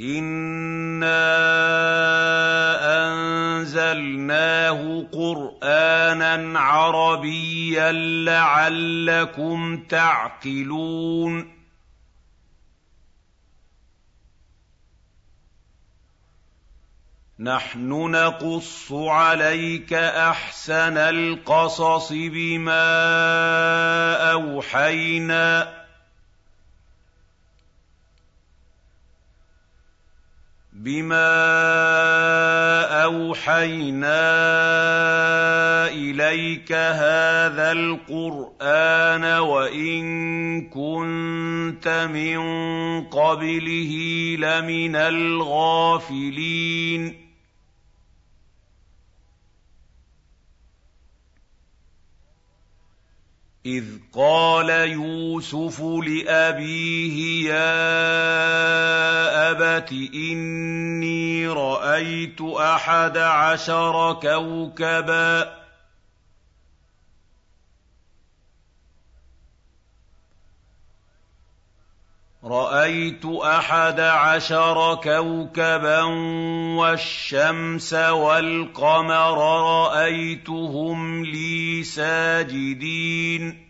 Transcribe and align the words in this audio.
إِنَّا 0.00 1.26
أَنزَلْنَاهُ 3.08 5.06
قُرْآنًا 5.12 6.60
عَرَبِيًّا 6.60 7.92
لَّعَلَّكُمْ 8.24 9.82
تَعْقِلُونَ 9.88 11.56
نَحْنُ 17.38 17.88
نَقُصُّ 18.10 18.92
عَلَيْكَ 18.92 19.92
أَحْسَنَ 19.94 20.96
الْقَصَصِ 20.96 22.12
بِمَا 22.12 22.82
أَوْحَيْنَا 24.32 25.75
بِمَا 30.76 31.32
أَوْحَيْنَا 33.04 34.20
إِلَيْكَ 35.88 36.72
هَٰذَا 36.72 37.72
الْقُرْآنَ 37.72 39.24
وَإِن 39.24 40.04
كُنتَ 40.68 42.08
مِن 42.12 42.38
قَبْلِهِ 43.08 43.92
لَمِنَ 44.38 44.96
الْغَافِلِينَ 44.96 46.46
إِذْ 53.66 53.84
قَالَ 54.14 54.70
يُوسُفُ 54.70 55.80
لِأَبِيهِ 55.80 57.48
يَا 57.48 57.90
أَبَتِ 59.50 59.92
إِنِّي 60.14 61.46
رَأَيْتُ 61.48 62.40
أَحَدَ 62.42 63.18
عَشَرَ 63.18 64.12
كَوْكَبًا 64.22 65.65
رَأَيْتُ 72.46 73.26
أَحَدَ 73.26 74.00
عَشَرَ 74.00 74.94
كَوْكَبًا 74.94 76.02
وَالشَّمْسَ 76.78 77.92
وَالْقَمَرَ 77.92 79.38
رَأَيْتُهُمْ 79.62 81.24
لِي 81.24 81.82
سَاجِدِينَ. 81.84 83.66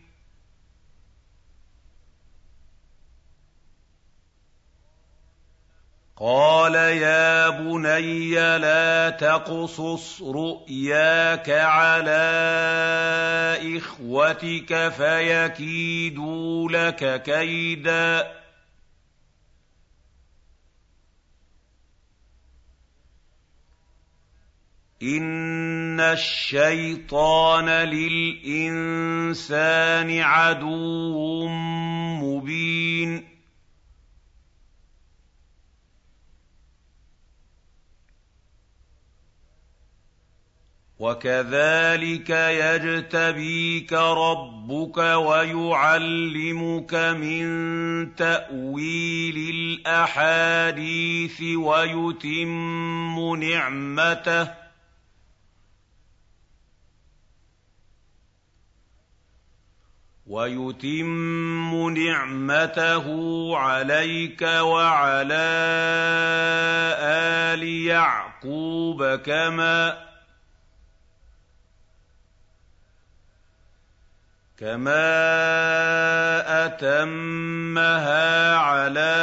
قَالَ 6.21 6.75
يَا 6.75 7.49
بُنَيَّ 7.49 8.59
لَا 8.59 9.11
تَقْصُصْ 9.11 10.23
رُؤْيَاكَ 10.23 11.51
عَلَىٰ 11.51 12.17
إِخْوَتِكَ 13.79 14.93
فَيَكِيدُوا 14.97 16.69
لَكَ 16.71 17.23
كَيْدًا. 17.23 18.46
إِنَّ 25.03 26.01
الشَّيْطَانَ 26.01 27.69
لِلْإِنسَانِ 27.69 29.31
عَدُوٌّ 30.21 31.47
مُّبِينٌ 32.23 33.29
وَكَذَٰلِكَ 40.99 42.31
يَجْتَبِيكَ 42.31 43.93
رَبُّكَ 43.93 44.97
وَيُعَلِّمُكَ 44.99 46.95
مِن 46.95 48.15
تَأْوِيلِ 48.15 49.37
الْأَحَادِيثِ 49.55 51.43
وَيُتِمُّ 51.43 53.37
نِعْمَتَهُ 53.37 54.66
وَيُتِمُّ 60.27 61.91
نِعْمَتَهُ 61.99 63.07
عَلَيْكَ 63.57 64.43
وَعَلَىٰ 64.43 65.35
آلِ 67.55 67.63
يَعْقُوبَ 67.63 69.15
كَمَا 69.15 69.99
كَمَا 74.59 75.07
أَتَمَّهَا 76.67 78.57
عَلَىٰ 78.57 79.17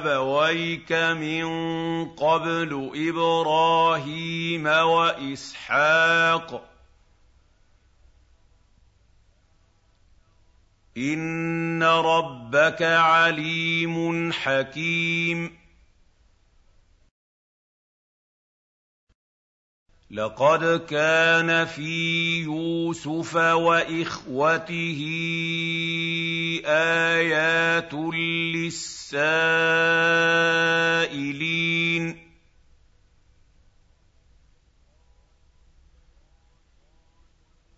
أَبَوَيْكَ 0.00 0.92
مِن 0.92 1.44
قَبْلُ 2.08 2.90
إِبْرَاهِيمَ 3.08 4.66
وَإِسْحَاقَ 4.66 6.50
ۚ 6.62 6.65
إِنَّ 10.96 11.82
رَبَّكَ 11.82 12.82
عَلِيمٌ 12.82 14.32
حَكِيمٌ 14.32 15.50
لَقَدْ 20.10 20.86
كَانَ 20.86 21.64
فِي 21.66 22.38
يُوسُفَ 22.42 23.36
وَإِخْوَتِهِ 23.36 25.00
آيَاتٌ 26.64 27.94
لِّلسَّائِلِينَ 28.54 29.16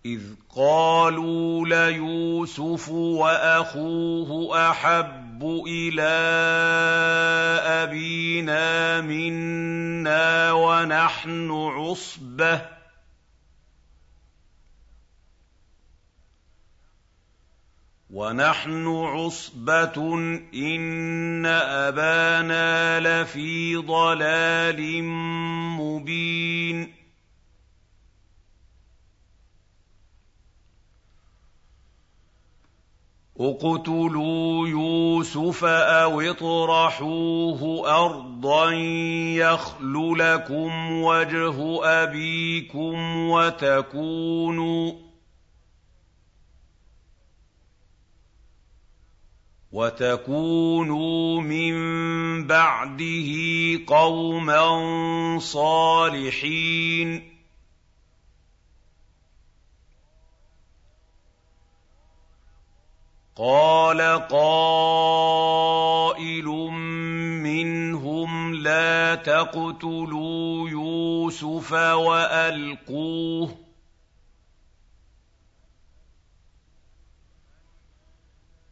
إِذْ 0.09 0.21
قَالُوا 0.57 1.67
لَيُوسُفُ 1.69 2.89
وَأَخُوهُ 2.89 4.31
أَحَبُّ 4.71 5.45
إِلَىٰ 5.69 6.19
أَبِينَا 7.85 9.01
مِنَّا 9.01 10.53
وَنَحْنُ 10.53 11.51
عُصْبَةٌ 11.51 12.61
وَنَحْنُ 18.11 18.87
عُصْبَةٌ 18.87 20.15
إِنَّ 20.55 21.47
أَبَانَا 21.47 23.01
لَفِي 23.01 23.77
ضَلَالٍ 23.77 25.03
مُّبِينٍ 25.77 26.98
اقْتُلُوا 33.41 34.69
يُوسُفَ 34.69 35.65
أَوِ 35.65 36.21
اطْرَحُوهُ 36.21 37.61
أَرْضًا 38.05 38.71
يَخْلُ 39.39 40.15
لَكُمْ 40.19 41.03
وَجْهُ 41.03 41.85
أَبِيكُمْ 41.85 43.29
وَتَكُونُوا 49.73 51.41
مِن 51.41 51.75
بَعْدِهِ 52.47 53.31
قَوْمًا 53.87 54.69
صَالِحِينَ 55.39 57.38
قال 63.39 64.01
قائل 64.29 65.29
منهم 67.43 68.55
لا 68.55 69.15
تقتلوا 69.15 70.69
يوسف 70.69 71.73
وألقوه. 71.73 73.59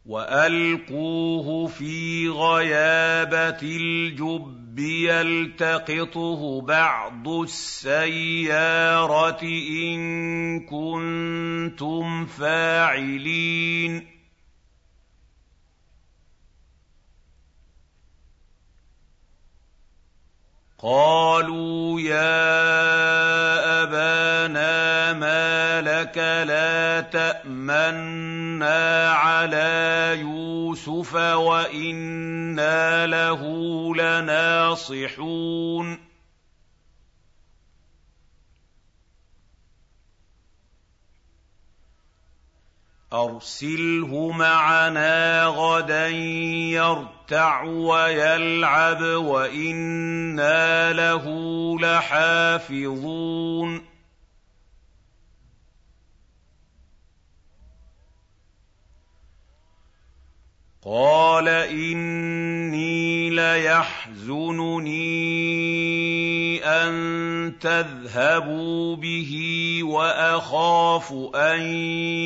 وألقوه 0.05 1.67
في 1.67 2.29
غيابة 2.29 3.59
الجب 3.63 4.79
يلتقطه 4.79 6.61
بعض 6.61 7.27
السيارة 7.27 7.83
إن 9.43 10.59
كنتم 10.59 12.25
فاعلين. 12.25 14.16
قالوا 20.79 22.01
يا 22.01 23.83
أبانا 23.83 25.13
ما 25.13 25.81
لك 25.81 26.17
لا 26.17 27.01
تأمنا 27.01 29.11
على 29.11 30.17
يوسف 30.21 31.15
وإنا 31.15 33.07
له 33.07 33.41
لناصحون. 33.95 35.97
أرسله 43.13 44.31
معنا 44.31 45.45
غدا 45.45 46.07
يرتع 46.07 47.16
ويلعب 47.65 49.01
وإنا 49.01 50.93
له 50.93 51.25
لحافظون. 51.79 53.17
قال 60.85 61.47
إني 61.47 63.29
ليحزنني 63.29 64.97
أن 66.63 67.59
تذهبوا 67.59 68.95
به 68.95 69.79
وأخاف 69.83 71.13
أن 71.35 71.61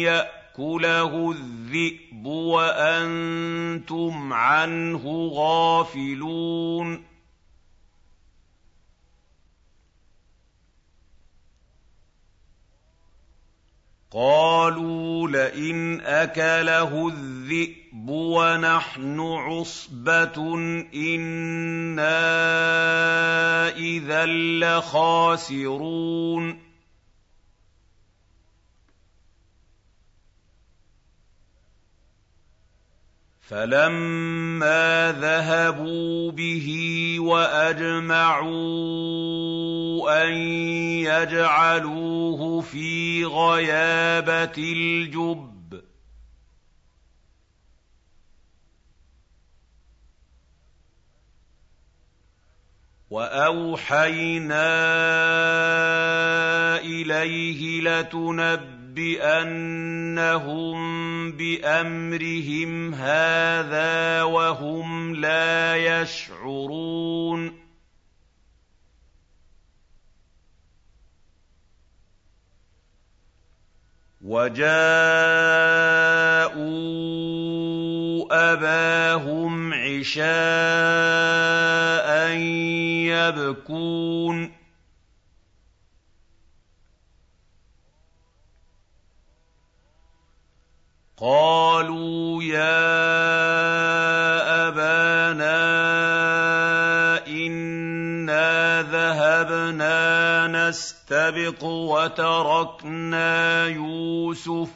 يأتوا 0.05 0.40
يأكله 0.59 1.31
الذئب 1.31 2.25
وأنتم 2.25 4.13
عنه 4.33 5.29
غافلون. 5.33 7.03
قالوا 14.11 15.29
لئن 15.29 16.01
أكله 16.01 17.07
الذئب 17.07 18.09
ونحن 18.09 19.19
عصبة 19.19 20.55
إنا 20.93 22.17
إذا 23.77 24.25
لخاسرون. 24.59 25.91
فَلَمَّا 33.51 35.11
ذَهَبُوا 35.11 36.31
بِهِ 36.31 36.67
وَأَجْمَعُوا 37.19 38.51
أَن 40.23 40.33
يَجْعَلُوهُ 41.03 42.61
فِي 42.61 43.25
غَيَابَتِ 43.25 44.57
الْجُبِّ 44.57 45.81
وَأَوْحَيْنَا 53.09 54.65
إِلَيْهِ 56.79 57.81
لَتُنَبِّئَنَّ 57.81 58.80
لَنَبِّئَنَّهُم 58.91 60.81
بِأَمْرِهِمْ 61.31 62.93
هَٰذَا 62.93 64.23
وَهُمْ 64.23 65.15
لَا 65.15 65.75
يَشْعُرُونَ. 65.75 67.61
وَجَاءُوا 74.21 74.61
أَبَاهُمْ 78.53 79.73
عِشَاءً 79.73 80.31
يَبْكُونَ. 83.07 84.60
قَالُوا 91.21 92.43
يَا 92.43 92.81
أَبَانَا 94.67 95.61
إِنَّا 97.27 98.81
ذَهَبْنَا 98.81 100.47
نَسْتَبِقُ 100.47 101.63
وَتَرَكْنَا 101.63 103.67
يُوسُفَ 103.67 104.69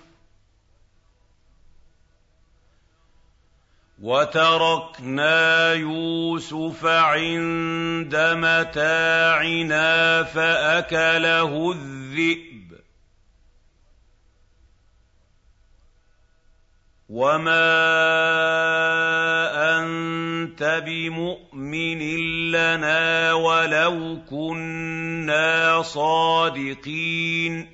وتركنا 4.01 5.73
يوسف 5.73 6.85
عند 6.85 8.15
متاعنا 8.15 10.23
فأكله 10.23 11.71
الذئب 11.71 12.54
وَمَا 17.15 17.71
أَنتَ 19.79 20.59
بِمُؤْمِنٍ 20.85 22.01
لَّنَا 22.51 23.33
وَلَوْ 23.33 24.19
كُنَّا 24.29 25.81
صَادِقِينَ 25.81 27.67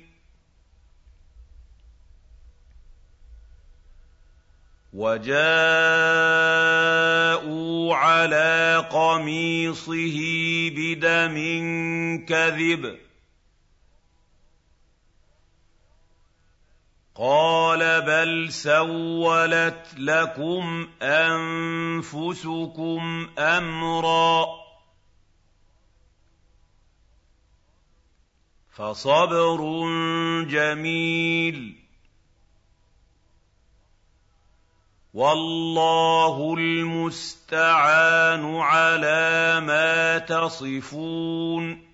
وَجَاءُوا 4.92 5.34
عَلَىٰ 7.96 8.86
قَمِيصِهِ 8.90 10.18
بِدَمٍ 10.76 11.36
كَذِبٍ 12.28 12.98
قَالَ 17.14 18.00
بَلْ 18.02 18.52
سَوَّلَتْ 18.52 19.86
لَكُمْ 19.98 20.88
أَنفُسُكُمْ 21.02 22.50
أَمْرًا 23.38 24.44
ۖ 24.44 24.48
فَصَبْرٌ 28.70 29.58
جَمِيلٌ 30.48 31.74
ۖ 31.78 31.82
وَاللَّهُ 35.14 36.54
الْمُسْتَعَانُ 36.58 38.44
عَلَىٰ 38.56 39.60
مَا 39.60 40.18
تَصِفُونَ 40.18 41.91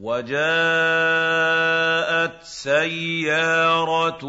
وَجَاءَتْ 0.00 0.40
سَيَّارَةٌ 2.42 4.24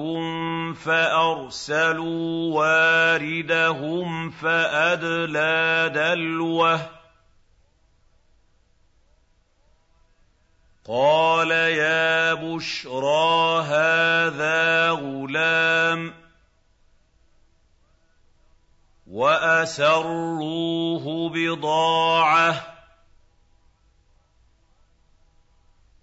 فَأَرْسَلُوا 0.74 2.60
وَارِدَهُمْ 2.60 4.30
فَأَدْلَىٰ 4.30 5.92
دَلْوَهُ 5.96 6.78
ۖ. 6.78 6.82
قَالَ 10.88 11.52
يَا 11.52 12.34
بُشْرَىٰ 12.34 13.62
هَٰذَا 13.64 14.90
غُلَامٌ 14.90 16.10
ۚ. 16.10 16.14
وَأَسَرُّوهُ 19.08 21.30
بِضَاعَةً. 21.30 22.71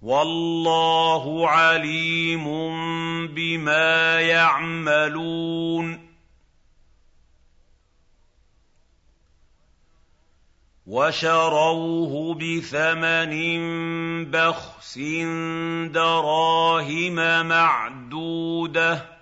وَاللَّهُ 0.03 1.49
عَلِيمٌ 1.49 2.45
بِمَا 3.35 4.21
يَعْمَلُونَ 4.21 6.09
وَشَرَوْهُ 10.87 12.35
بِثَمَنٍ 12.35 13.35
بَخْسٍ 14.31 14.99
دَرَاهِمَ 15.93 17.47
مَعْدُودَةٍ 17.49 19.19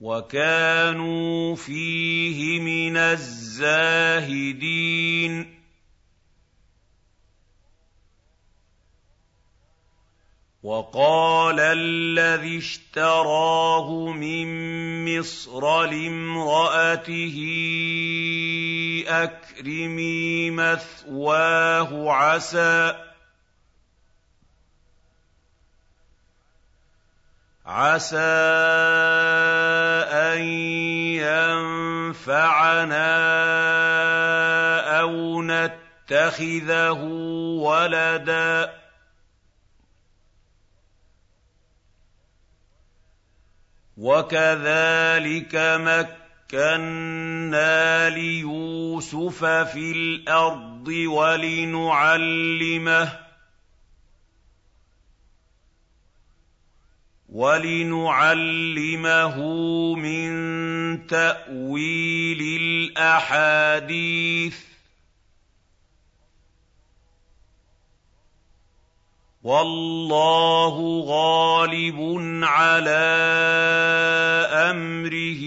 وَكَانُوا 0.00 1.56
فِيهِ 1.56 2.60
مِنَ 2.60 2.96
الزَّاهِدِينَ 2.96 4.32
وَقَالَ 10.62 11.58
الَّذِي 11.60 12.58
اشْتَرَاهُ 12.58 14.12
مِن 14.12 14.46
مِّصْرَ 15.04 15.82
لِامْرَأَتِهِ 15.84 17.36
أَكْرِمِي 19.08 20.50
مَثْوَاهُ 20.50 22.12
عَسَىٰ. 22.12 22.94
أَن 30.30 30.42
يَنفَعَنَا 32.06 33.10
أَوْ 35.00 35.42
نَتَّخِذَهُ 35.42 37.02
وَلَدًا 37.58 38.66
ۚ. 38.66 38.81
وَكَذَٰلِكَ 44.02 45.54
مَكَّنَّا 46.50 48.10
لِيُوسُفَ 48.10 49.44
فِي 49.44 49.92
الْأَرْضِ 49.92 50.88
وَلِنُعَلِّمَهُ 57.28 59.36
مِن 59.94 61.06
تَأْوِيلِ 61.06 62.40
الْأَحَادِيثِ 62.60 64.56
ۚ 64.60 64.71
وَاللَّهُ 69.42 70.76
غَالِبٌ 71.06 71.98
عَلَىٰ 72.42 73.10
أَمْرِهِ 74.70 75.42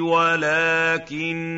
وَلَٰكِنَّ 0.00 1.54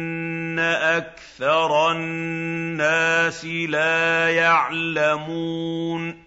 أَكْثَرَ 0.58 1.90
النَّاسِ 1.92 3.44
لَا 3.44 4.30
يَعْلَمُونَ 4.30 6.22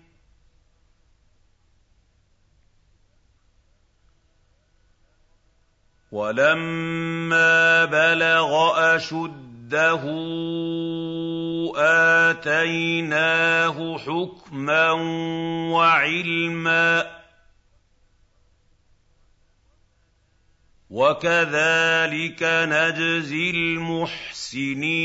وَلَمَّا 6.11 7.85
بَلَغَ 7.85 8.71
أَشُدَّهُ 8.95 9.48
آتَيْنَاهُ 12.29 13.97
حُكْمًا 13.97 14.91
وَعِلْمًا 15.71 17.01
ۚ 17.01 17.05
وَكَذَٰلِكَ 20.89 22.43
نَجْزِي 22.43 23.49
الْمُحْسِنِينَ 23.49 24.99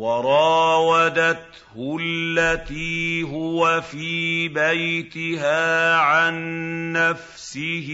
وَرَاوَدَتْهُ 0.00 1.76
الَّتِي 2.00 3.22
هُوَ 3.22 3.80
فِي 3.80 4.48
بَيْتِهَا 4.48 5.96
عَن 5.96 6.34
نَّفْسِهِ 6.92 7.88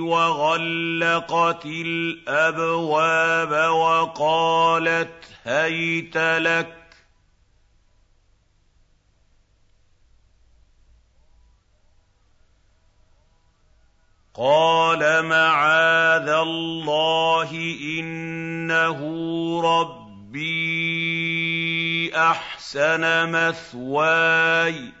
وَغَلَّقَتِ 0.00 1.66
الْأَبْوَابَ 1.66 3.50
وَقَالَتْ 3.72 5.24
هَيْتَ 5.44 6.16
لَكَ 6.16 6.66
ۚ. 6.66 6.94
قَالَ 14.34 15.24
مَعَاذَ 15.24 16.28
اللَّهِ 16.28 17.48
ۖ 17.48 17.80
إِنَّهُ 18.00 19.00
رَبِّي 19.64 21.15
أَحْسَنَ 22.16 23.30
مَثْوَايَ 23.32 24.90
ۖ. 24.90 24.92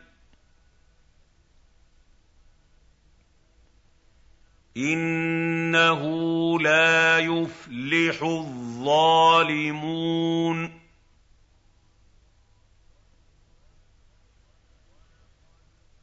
إِنَّهُ 4.76 6.02
لَا 6.60 7.18
يُفْلِحُ 7.18 8.22
الظَّالِمُونَ. 8.22 9.56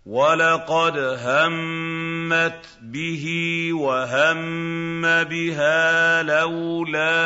وَلَقَدْ 0.06 0.98
هَمَّتْ 1.00 2.66
بِهِ 2.82 3.26
وَهَمَّ 3.74 5.02
بِهَا 5.24 6.24
لَوْلَا 6.24 7.24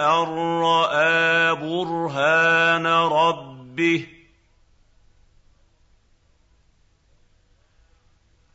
أَن 0.00 0.28
رَّأَىٰ 0.64 1.54
بُرْهَانَ 1.56 2.86
رَبِّهِ 2.86 4.06
ۚ 4.08 4.08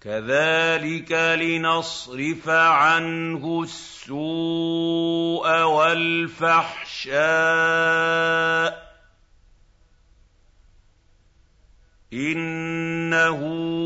كَذَٰلِكَ 0.01 1.11
لِنَصْرِفَ 1.11 2.49
عَنْهُ 2.49 3.61
السُّوءَ 3.63 5.47
وَالْفَحْشَاءَ 5.61 7.15
ۚ 8.81 8.84
إِنَّهُ 12.15 13.37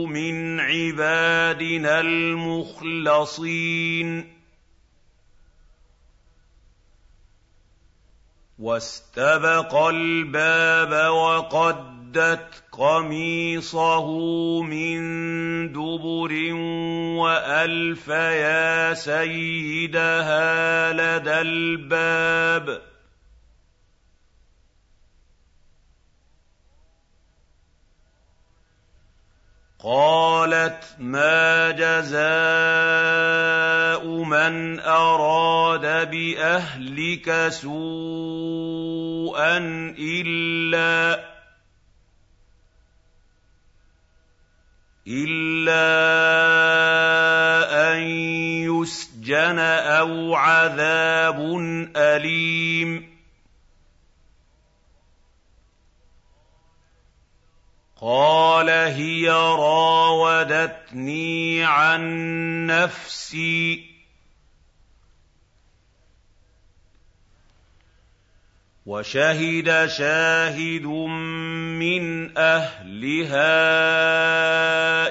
مِنْ 0.05 0.59
عِبَادِنَا 0.59 1.99
الْمُخْلَصِينَ. 1.99 3.19
وَاسْتَبَقَا 8.59 9.89
الْبَابَ 9.89 11.11
وَقَدَّتْ 11.13 12.63
قَمِيصَهُ 12.71 14.07
مِن 14.61 14.99
دُبُرٍ 15.71 16.53
وَأَلْفَ 17.19 18.07
يَا 18.07 18.93
سَيِّدَهَا 18.93 20.43
لَدَى 20.93 21.41
الْبَابِ. 21.41 22.88
قَالَتْ 29.83 30.83
مَا 30.99 31.71
جَزَاءُ 31.71 32.19
مَنْ 34.23 34.79
أَرَادَ 34.79 36.09
بِأَهْلِكَ 36.11 37.47
سُوءًا 37.47 38.77
إِلَّا 39.97 41.23
أَن 47.93 47.99
يُسْجَنَ 48.67 49.59
أَوْ 49.59 50.35
عَذَابٌ 50.35 51.39
أَلِيمٌ 51.95 53.08
قَالَ 58.01 58.69
هِيَ 58.69 59.29
رَاوَدَتْنِي 59.59 60.43
عَن 61.63 62.01
نَّفْسِي 62.67 63.75
ۚ. 63.75 63.79
وَشَهِدَ 68.85 69.87
شَاهِدٌ 69.87 70.85
مِّنْ 71.79 72.37
أَهْلِهَا 72.37 73.43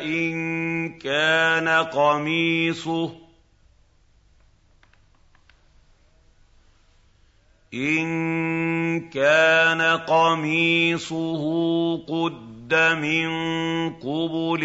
إِن 0.02 0.99
كَانَ 0.99 1.68
قَمِيصُهُ. 1.68 3.14
إِن 7.75 9.11
كَانَ 9.11 9.83
قَمِيصُهُ 9.99 11.42
قُدَّ 12.09 12.48
مِن 12.75 13.29
قُبُلٍ 13.91 14.65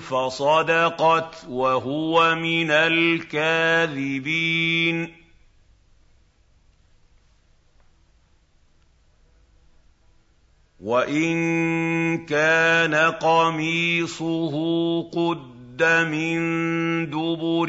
فَصَدَقَتْ 0.00 1.44
وَهُوَ 1.48 2.34
مِنَ 2.34 2.70
الْكَاذِبِينَ. 2.70 4.00
وَإِن 10.80 12.26
كَانَ 12.26 12.94
قَمِيصُهُ 12.94 14.52
قُدَّ 15.02 15.82
مِن 16.10 16.40
دُبُرٍ 17.10 17.68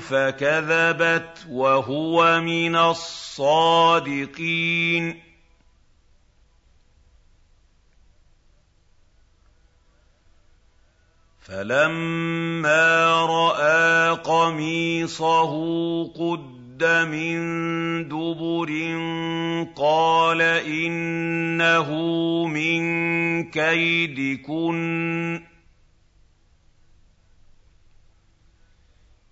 فَكَذَبَتْ 0.00 1.46
وَهُوَ 1.50 2.40
مِنَ 2.40 2.76
الصَّادِقِينَ. 2.76 4.10
فَلَمَّا 11.50 13.26
رَأَىٰ 13.26 14.10
قَمِيصَهُ 14.22 15.52
قُدَّ 16.14 16.84
مِن 17.10 17.38
دُبُرٍ 18.08 18.70
قَالَ 19.76 20.40
إِنَّهُ 20.42 21.88
مِن 22.46 22.80
كَيْدِكُنَّ 23.50 25.40
ۖ 25.40 25.42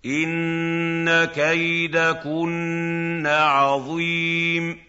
إِنَّ 0.05 1.25
كَيْدَكُنَّ 1.25 3.23
عَظِيمٌ 3.27 4.88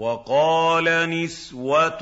وَقَالَ 0.00 1.10
نِسْوَةٌ 1.10 1.98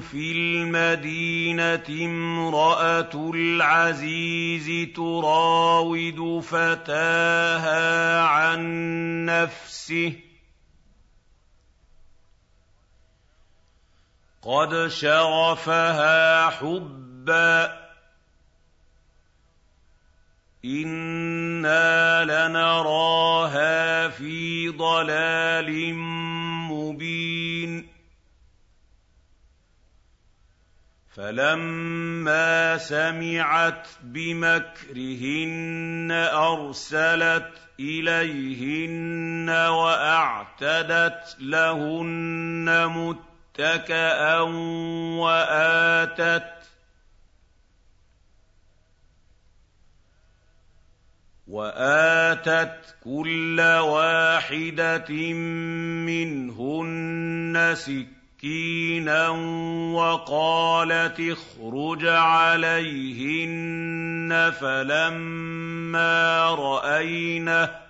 فِي 0.00 0.32
الْمَدِينَةِ 0.32 1.84
امْرَأَتُ 2.04 3.14
الْعَزِيزِ 3.14 4.92
تُرَاوِدُ 4.96 6.40
فَتَاهَا 6.40 8.20
عَن 8.22 8.60
نَّفْسِهِ 9.26 10.10
ۖ. 10.10 10.14
قَدْ 14.42 14.88
شَغَفَهَا 14.88 16.48
حُبًّا 16.50 17.66
ۖ. 17.66 17.70
إِنَّا 20.64 22.24
لَنَرَاهَا 22.24 24.08
فِي 24.08 24.68
ضَلَالٍ 24.68 25.94
مُّبِينٍ 26.70 27.88
فَلَمَّا 31.10 32.76
سَمِعَتْ 32.78 33.88
بِمَكْرِهِنَّ 34.02 36.10
أَرْسَلَتْ 36.32 37.52
إِلَيْهِنَّ 37.80 39.50
وَأَعْتَدَتْ 39.50 41.36
لَهُنَّ 41.40 42.86
مُتَّكَأً 42.86 44.40
وَآتَتْ 45.18 46.52
وَآتَتْ 51.46 52.94
كُلَّ 53.04 53.60
وَاحِدَةٍ 53.60 55.32
مِّنْهُنَّ 56.06 57.74
سِكِّينًا 58.40 59.28
وَقَالَتِ 59.94 61.20
اخْرُجْ 61.20 62.06
عَلَيْهِنَّ 62.06 63.52
فَلَمَّا 64.60 66.44
رَأَيْنَهُ 66.54 67.80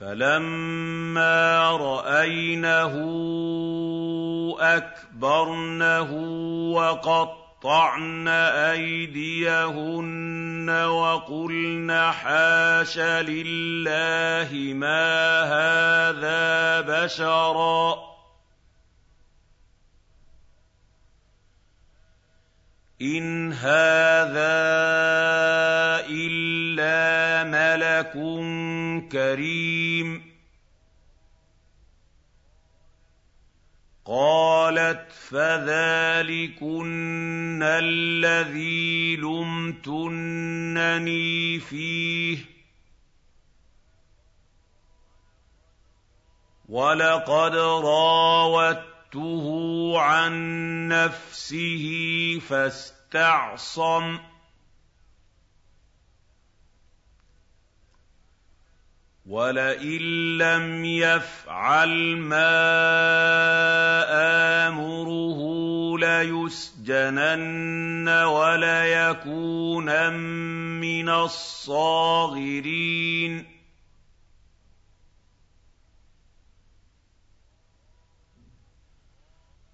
فَلَمَّا 0.00 1.70
رَأَيْنَهُ 1.76 2.94
أَكْبَرْنَهُ 4.60 6.10
وَقَطَّعْنَ 7.62 8.28
أَيْدِيَهُنَّ 8.74 10.70
وَقُلْنَ 10.70 12.12
حَاشَ 12.12 12.98
لِلَّهِ 12.98 14.74
مَا 14.74 15.42
هَٰذَا 15.46 16.80
بَشَرًا. 16.80 17.94
إِنْ 23.02 23.52
هَٰذَا 23.52 24.62
إِلَّا 26.10 27.44
مَلَكٌ 27.46 28.12
كَرِيمٌ. 29.12 30.32
قَالَتْ 34.04 35.11
فَذَٰلِكُنَّ 35.32 36.80
الَّذِي 37.62 39.16
لُمْتُنَّنِي 39.16 40.38
فِيهِ 41.60 42.36
ۖ. 42.36 42.40
وَلَقَدْ 46.68 47.54
رَاوَدتُّهُ 47.84 49.46
عَن 50.00 50.32
نَّفْسِهِ 50.88 51.84
فَاسْتَعْصَمَ 52.48 54.16
ۖ. 54.18 54.20
وَلَئِن 59.32 60.02
لَّمْ 60.38 60.84
يَفْعَلْ 60.84 62.16
مَا 62.16 62.52
آمُرُهُ 64.68 65.40
لَيُسْجَنَنَّ 65.98 68.08
وَلَيَكُونًا 68.08 70.10
مِّنَ 70.84 71.08
الصَّاغِرِينَ 71.08 72.84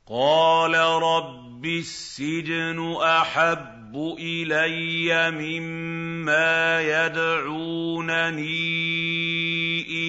قَالَ 0.06 0.74
رَبِّ 1.02 1.64
السِّجْنُ 1.66 2.96
أَحَبُّ 3.02 3.77
إِلَيَّ 3.96 5.30
مِمَّا 5.30 6.80
يَدْعُونَنِي 6.80 8.50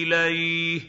إِلَيْهِ 0.02 0.80
ۖ. 0.80 0.82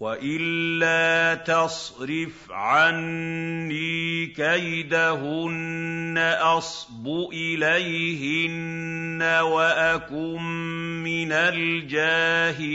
وَإِلَّا 0.00 1.34
تَصْرِفْ 1.34 2.50
عَنِّي 2.50 4.26
كَيْدَهُنَّ 4.26 6.18
أَصْبُ 6.40 7.08
إِلَيْهِنَّ 7.32 9.22
وَأَكُن 9.22 10.42
مِّنَ 11.04 11.32
الْجَاهِلِينَ. 11.32 12.72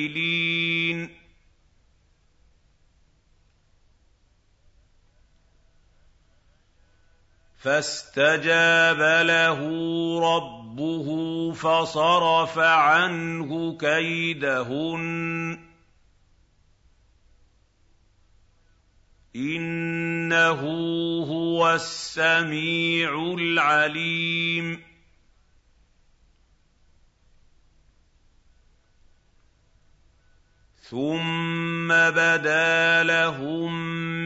فاستجاب 7.57 9.25
له 9.25 9.59
ربه 10.35 11.07
فصرف 11.53 12.57
عنه 12.59 13.77
كيدهن. 13.77 15.59
إنه 19.35 20.61
هو 21.23 21.73
السميع 21.73 23.35
العليم. 23.39 24.87
ثم 30.89 31.87
بدا 31.87 33.03
لهم 33.03 34.16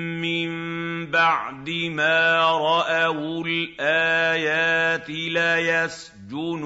بعد 1.21 1.69
ما 1.69 2.41
رأوا 2.57 3.45
الآيات 3.45 5.09
ليسجننه 5.09 6.61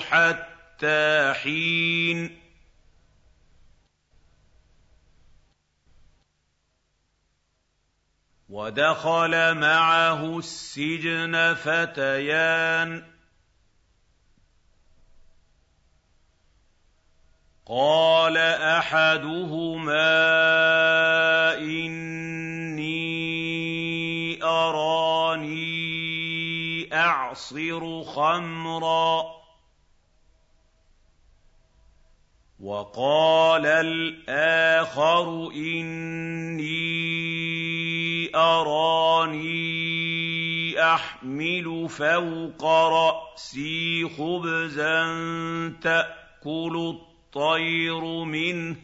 حتى 0.00 1.32
حين. 1.42 2.40
ودخل 8.48 9.54
معه 9.54 10.38
السجن 10.38 11.54
فتيان. 11.54 13.16
قال 17.66 18.36
أحدهما 18.78 20.06
اعصر 27.36 28.02
خمرا 28.04 29.36
وقال 32.60 33.66
الآخر 33.66 35.50
اني 35.54 36.76
أراني 38.34 39.52
أحمل 40.82 41.88
فوق 41.88 42.64
رأسي 42.64 44.08
خبزا 44.08 45.04
تأكل 45.82 46.96
الطير 46.96 48.04
منه 48.24 48.76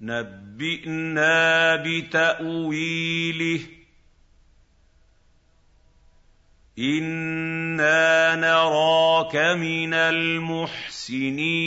نبئنا 0.00 1.76
بتأويله 1.76 3.77
إنا 6.78 8.36
نراك 8.36 9.36
من 9.36 9.94
المحسنين 9.94 11.58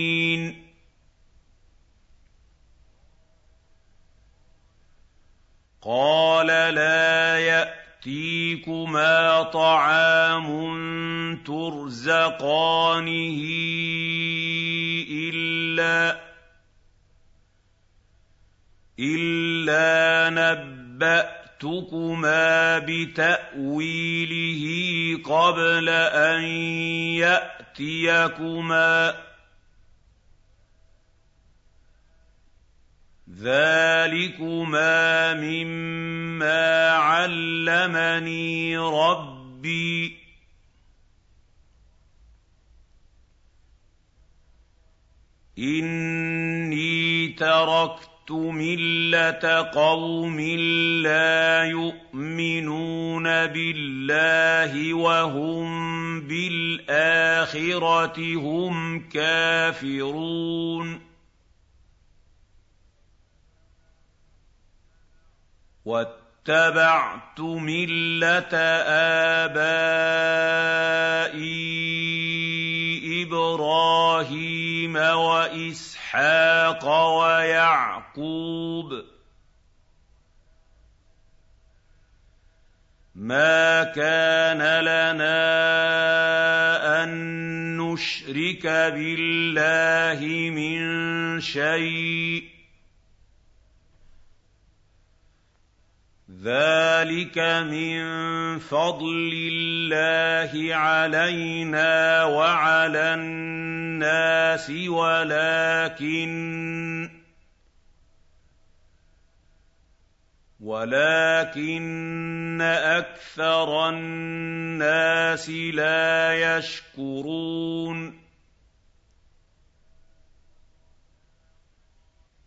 قال 5.81 6.47
لا 6.47 7.39
ياتيكما 7.39 9.43
طعام 9.43 10.47
ترزقانه 11.45 13.41
الا 15.11 16.19
الا 18.99 20.29
نباتكما 21.63 22.79
بتاويله 22.79 24.63
قبل 25.23 25.89
ان 25.89 26.43
ياتيكما. 27.21 29.15
ذَٰلِكُمَا 33.31 34.93
مِمَّا 35.33 36.89
عَلَّمَنِي 36.89 38.77
رَبِّي 38.77 40.09
ۚ. 40.09 40.13
إِنِّي 45.59 47.27
تَرَكْتُ 47.27 48.10
مِلَّةَ 48.31 49.61
قَوْمٍ 49.61 50.39
لَّا 51.03 51.63
يُؤْمِنُونَ 51.63 53.23
بِاللَّهِ 53.23 54.93
وَهُم 54.93 56.21
بِالْآخِرَةِ 56.21 58.17
هُمْ 58.35 58.99
كَافِرُونَ. 59.09 61.01
واتبعت 65.85 67.39
ملة 67.39 68.55
آبائي 69.45 70.31
إبراهيم 73.23 74.95
وإسحاق 74.95 76.85
ويعقوب 76.85 78.00
ما 83.15 83.83
كان 83.83 84.61
لنا 84.81 85.43
أن 87.03 87.11
نشرك 87.77 88.65
بالله 88.65 90.49
من 90.49 91.41
شيء. 91.41 92.51
ذلك 96.43 97.37
من 97.69 98.01
فضل 98.59 99.31
الله 99.33 100.75
علينا 100.75 102.23
وعلى 102.23 103.13
الناس 103.13 104.69
ولكن 104.69 106.31
ولكن 110.61 112.61
أكثر 112.61 113.89
الناس 113.89 115.49
لا 115.49 116.57
يشكرون. 116.57 118.21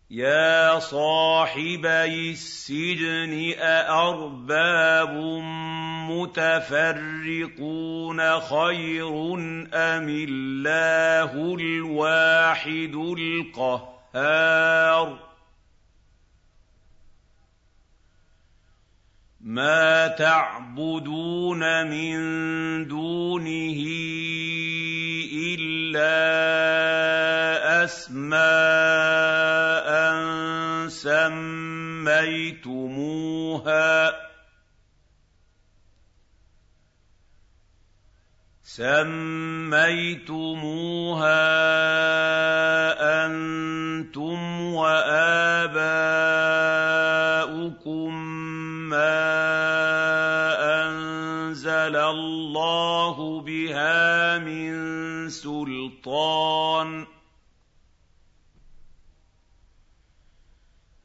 يا 0.09 0.79
صاحبي 0.79 2.31
السجن 2.31 3.53
أأرباب 3.59 5.13
متفرقون 6.09 8.19
خير 8.39 9.33
أم 9.73 10.09
الله 10.09 11.55
الواحد 11.55 12.95
القهار؟ 14.15 15.34
ما 19.45 20.07
تعبدون 20.07 21.87
من 21.87 22.17
دونه 22.87 23.81
إلا 25.53 26.17
أسماء 27.83 28.35
سميتموها 30.89 31.75
سميتموها 38.63 39.85
أنتم 43.25 44.61
وآباؤكم 44.73 46.14
سلطان 56.05 57.05
ۖ 57.05 57.07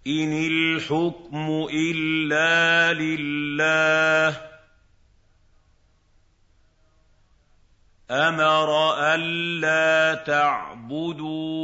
إِنِ 0.07 0.33
الْحُكْمُ 0.47 1.67
إِلَّا 1.73 2.93
لِلَّهِ 2.93 4.31
ۖ. 4.31 4.37
أَمَرَ 8.11 8.95
أَلَّا 9.15 10.15
تَعْبُدُوا. 10.15 11.61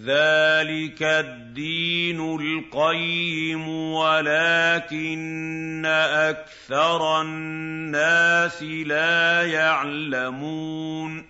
ذَٰلِكَ 0.00 1.02
الدِّينُ 1.02 2.20
الْقَيِّمُ 2.40 3.68
وَلَٰكِنَّ 3.68 5.86
أَكْثَرَ 5.86 7.20
النَّاسِ 7.20 8.62
لَا 8.62 9.46
يَعْلَمُونَ 9.46 11.26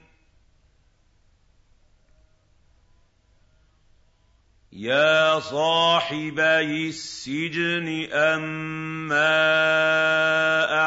يَا 4.72 5.40
صَاحِبَيِ 5.40 6.88
السِّجْنِ 6.88 8.08
أَمَّا 8.12 9.18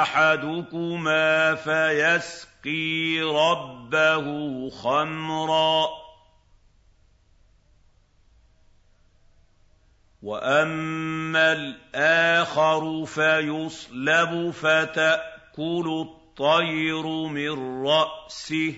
أَحَدُكُمَا 0.02 1.56
فَيَسْقِي 1.56 3.22
رَبَّهُ 3.22 4.26
خَمْرًا 4.70 6.03
وَأَمَّا 10.24 11.52
الْآخَرُ 11.52 13.06
فَيُصْلَبُ 13.06 14.52
فَتَأْكُلُ 14.52 16.08
الطَّيْرُ 16.08 17.08
مِن 17.28 17.84
رَّأْسِهِ 17.86 18.74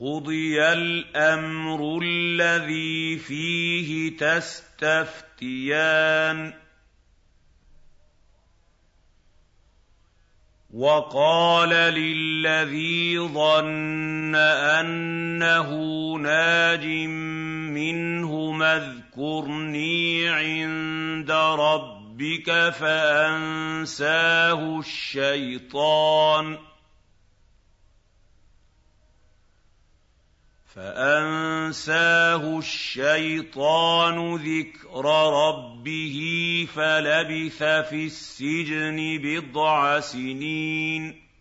قُضِيَ 0.00 0.72
الْأَمْرُ 0.72 1.98
الَّذِي 2.02 3.18
فِيهِ 3.18 4.16
تَسْتَفْتِيَانِ 4.16 5.42
وَقَالَ 10.72 11.68
لِلَّذِي 11.68 13.18
ظَنَّ 13.18 14.34
أَنَّهُ 14.80 15.68
نَاجٍ 16.18 16.84
مِّنْهُمَا 17.74 18.76
اذْكُرْنِي 18.76 20.28
عِندَ 20.28 21.30
رَبِّكَ 21.30 22.70
فَأَنسَاهُ 22.70 24.78
الشَّيْطَانُ. 24.78 26.58
فَأَنسَاهُ 30.74 32.58
الشَّيْطَانُ 32.58 34.36
ذِكْرَ 34.36 35.04
رَبِّهِ 35.48 36.18
فَلَبِثَ 36.74 37.62
فِي 37.62 38.06
السِّجْنِ 38.06 39.18
بِضْعَ 39.22 40.00
سِنِينَ. 40.00 41.31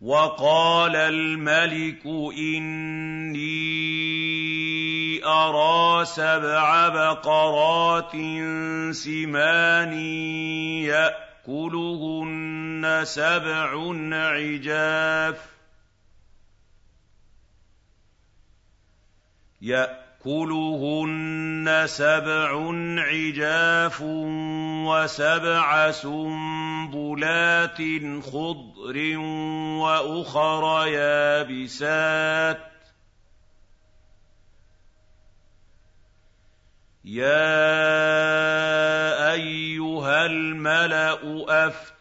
وَقَالَ 0.00 0.96
الْمَلِكُ 0.96 2.06
إِنِّي 2.36 3.40
أَرَىٰ 5.24 6.04
سَبْعَ 6.04 6.88
بَقَرَاتٍ 6.88 8.12
سِمَانٍ 8.92 9.92
يَأْكُلُهُنَّ 11.48 12.84
سَبْعٌ 13.04 13.72
عِجَافٌ 14.12 15.56
يَأْكُلُهُنَّ 20.26 21.82
سَبْعٌ 21.86 22.50
عِجَافٌ 22.98 24.00
وَسَبْعَ 24.86 25.90
سُنبُلَاتٍ 25.90 27.78
خُضْرٍ 28.22 28.96
وَأُخَرَ 29.82 30.86
يَابِسَاتٍ 30.86 32.56
ۖ. 32.58 32.60
يَا 37.04 37.32
أَيُّهَا 39.32 40.26
الْمَلَأُ 40.26 41.22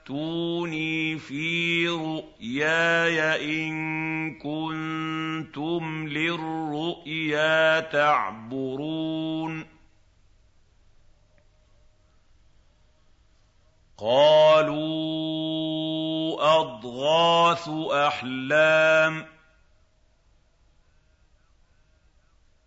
أَفْتُونِي 0.05 1.17
فِي 1.17 1.87
رُؤْيَايَ 1.87 3.19
إِن 3.65 3.73
كُنتُمْ 4.37 6.07
لِلرُّؤْيَا 6.07 7.79
تَعْبُرُونَ 7.79 9.65
قَالُوا 13.97 14.75
أَضْغَاثُ 16.61 17.69
أَحْلَامٍ 17.91 19.34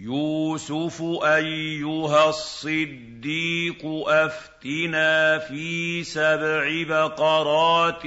يُوسُفُ 0.00 1.02
أَيُّهَا 1.24 2.28
الصِّدِّيقُ 2.28 3.82
أَفْتِنَا 4.08 5.38
فِي 5.38 6.04
سَبْعِ 6.04 6.82
بَقَرَاتٍ 6.88 8.02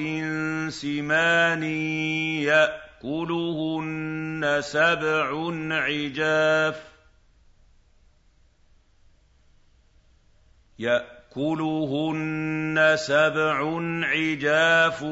سِمَانٍ 0.69 1.63
يَأْكُلُهُنَّ 3.03 4.57
سَبْعٌ 4.63 5.51
عِجَافٌ 5.71 6.90
يَأْكُلُهُنَّ 10.81 12.77
سَبْعٌ 12.97 13.57
عِجَافٌ 14.03 15.03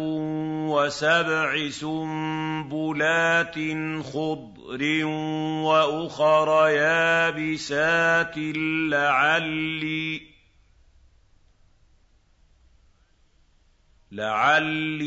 وَسَبْعِ 0.74 1.70
سُنبُلَاتٍ 1.70 3.58
خُضْرٍ 4.04 5.06
وَأُخَرَ 5.70 6.68
يَابِسَاتٍ 6.70 8.38
لَّعَلِّي 8.90 10.30
لعلي 14.12 15.06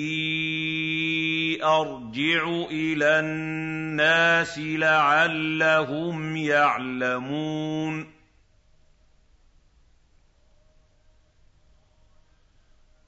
أرجع 1.62 2.46
إلى 2.70 3.20
الناس 3.20 4.58
لعلهم 4.58 6.36
يعلمون 6.36 8.21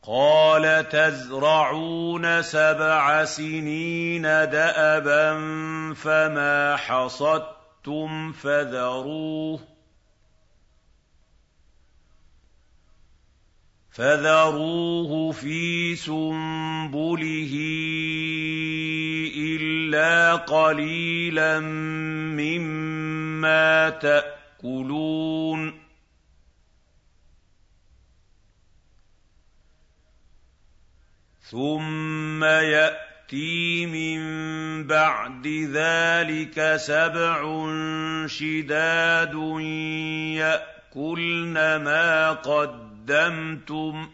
قَالَ 0.06 0.88
تَزْرَعُونَ 0.88 2.42
سَبْعَ 2.42 3.24
سِنِينَ 3.24 4.22
دَأَبًا 4.22 5.30
فَمَا 5.94 6.76
حَصَدتُّمْ 6.76 8.32
فَذَرُوهُ 8.32 9.60
فَذَرُوهُ 13.90 15.32
فِي 15.32 15.96
سُنبُلِهِ 15.96 17.54
إِلَّا 19.36 20.34
قَلِيلًا 20.34 21.60
مِّمَّا 22.36 23.90
تَأْكُلُونَ 23.90 25.83
ثُمَّ 31.50 32.44
يَأْتِي 32.44 33.86
مِن 33.86 34.20
بَعْدِ 34.86 35.46
ذَٰلِكَ 35.46 36.76
سَبْعٌ 36.76 37.40
شِدَادٌ 38.26 39.34
يَأْكُلْنَ 40.40 41.54
مَا 41.84 42.30
قَدَّمْتُمْ 42.32 44.10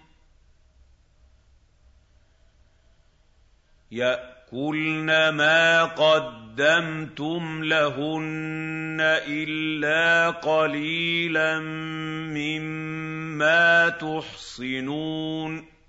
يَأْكُلْنَ 3.93 5.29
مَا 5.29 5.85
قَدَّمْتُمْ 5.85 7.65
لَهُنَّ 7.65 8.99
إِلَّا 9.27 10.31
قَلِيلًا 10.31 11.59
مِّمَّا 12.35 13.89
تُحْصِنُونَ 13.89 15.80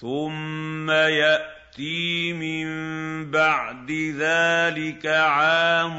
ثُمَّ 0.00 0.90
يَأْتِي 0.90 2.32
مِن 2.32 2.66
بَعْدِ 3.30 3.90
ذَٰلِكَ 3.90 5.06
عَامٌ 5.06 5.96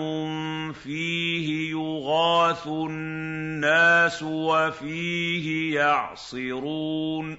فِيهِ 0.74 1.72
يُغَاثُ 1.72 2.68
النَّاسُ 2.68 4.24
وَفِيهِ 4.24 5.76
يَعْصِرُونَ 5.76 7.38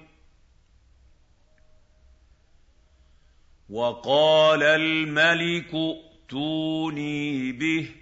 وقال 3.69 4.63
الملك 4.63 5.73
ائتوني 5.73 7.51
به 7.51 7.98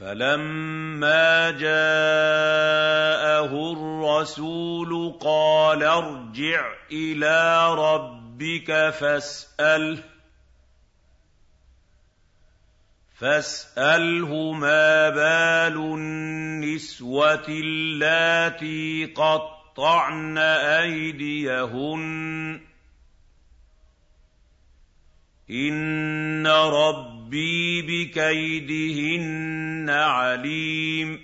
فلما 0.00 1.50
جاءه 1.50 1.72
الرسول 3.72 5.18
قال 5.20 5.82
ارجع 5.82 6.72
إلى 6.92 7.68
ربك 7.74 8.90
فاساله 8.90 10.04
فاساله 13.14 14.52
ما 14.52 15.08
بال 15.08 15.76
النسوه 15.76 17.48
اللاتي 17.48 19.04
قطعن 19.04 20.38
ايديهن 20.78 22.00
ان 25.50 26.46
ربي 27.30 28.06
بكيدهن 28.06 29.90
عليم 29.90 31.20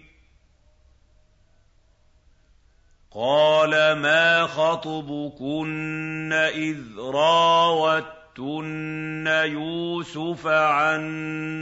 قال 3.11 3.93
ما 3.93 4.47
خطبكن 4.47 6.33
اذ 6.33 6.99
راوتن 6.99 8.07
يوسف 9.27 10.47
عن 10.47 11.05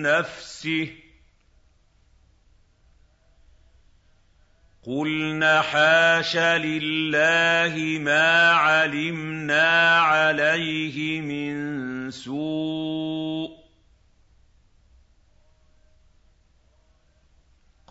نفسه 0.03 0.89
قلن 4.87 5.63
حاش 5.63 6.37
لله 6.37 7.99
ما 7.99 8.51
علمنا 8.51 9.99
عليه 9.99 11.21
من 11.21 12.11
سوء 12.11 13.64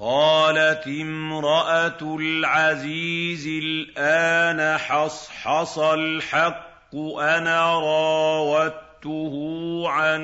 قالت 0.03 0.83
امرأة 0.87 2.17
العزيز 2.19 3.47
الآن 3.47 4.77
حصحص 4.77 5.79
الحق 5.79 6.95
أنا 7.19 7.79
راودته 7.79 9.33
عن 9.87 10.21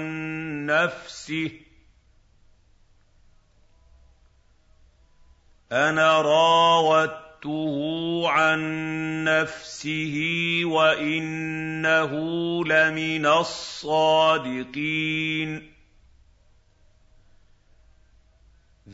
نفسه. 0.66 1.52
أنا 5.72 6.22
راودته 6.22 8.24
عن 8.30 8.60
نفسه 9.24 10.16
وإنه 10.66 12.12
لمن 12.66 13.26
الصادقين. 13.26 14.60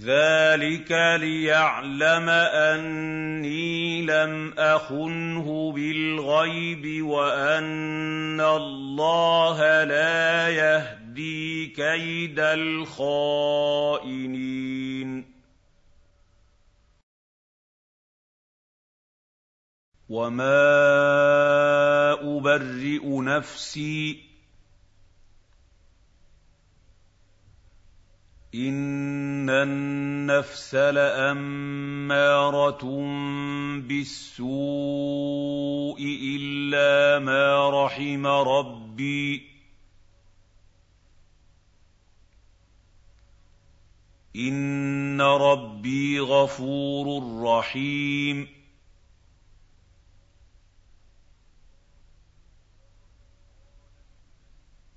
ذلك 0.04 0.92
ليعلم 0.92 2.30
اني 2.30 4.02
لم 4.02 4.54
اخنه 4.58 5.72
بالغيب 5.72 7.06
وان 7.06 8.42
الله 8.42 9.84
لا 9.84 10.50
يهدي 10.50 11.68
كيد 11.68 12.40
الخائنين 12.40 13.76
وما 20.10 20.64
ابرئ 22.38 23.22
نفسي 23.22 24.35
ان 28.56 29.50
النفس 29.50 30.76
لاماره 30.76 31.66
بالسوء 33.88 34.46
الا 36.40 37.20
ما 37.20 37.70
رحم 37.86 38.28
ربي. 38.28 39.56
ان 44.36 45.22
ربي 45.22 46.20
غفور 46.20 47.42
رحيم. 47.44 48.48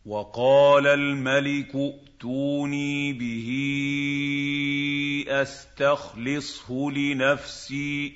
وقال 0.07 0.87
الملك 0.87 2.08
ائتوني 2.19 3.13
به 3.13 3.49
أستخلصه 5.29 6.91
لنفسي. 6.91 8.13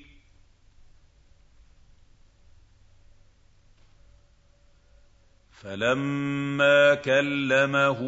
فلما 5.63 6.95
كلمه 6.95 8.01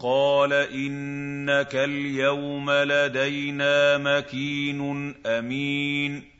قال 0.00 0.52
إنك 0.52 1.74
اليوم 1.74 2.70
لدينا 2.70 3.98
مكين 3.98 5.14
أمين. 5.26 6.31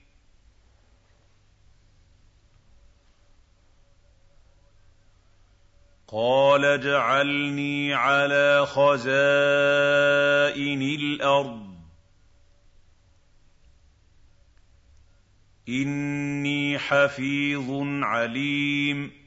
قال 6.12 6.64
اجعلني 6.64 7.94
على 7.94 8.66
خزائن 8.66 10.82
الأرض. 10.82 11.72
اني 15.68 16.78
حفيظ 16.78 17.70
عليم. 18.02 19.22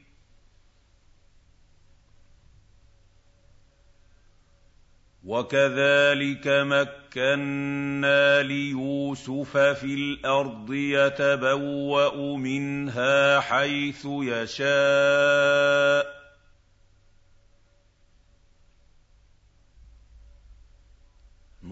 وكذلك 5.24 6.46
مكنا 6.46 8.42
ليوسف 8.42 9.56
في 9.56 9.94
الأرض 9.94 10.72
يتبوا 10.72 12.36
منها 12.36 13.40
حيث 13.40 14.06
يشاء. 14.06 16.05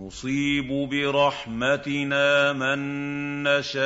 نصيب 0.05 0.69
برحمتنا 0.91 2.53
من 2.53 2.79
نشاء. 3.43 3.85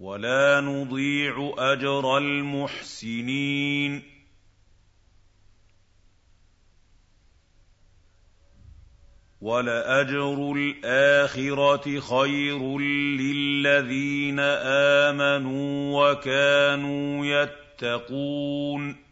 ولا 0.00 0.60
نضيع 0.60 1.54
أجر 1.58 2.18
المحسنين. 2.18 4.02
ولأجر 9.40 10.52
الآخرة 10.52 12.00
خير 12.00 12.78
للذين 13.18 14.40
آمنوا 15.10 16.12
وكانوا 16.12 17.26
يتقون. 17.26 19.11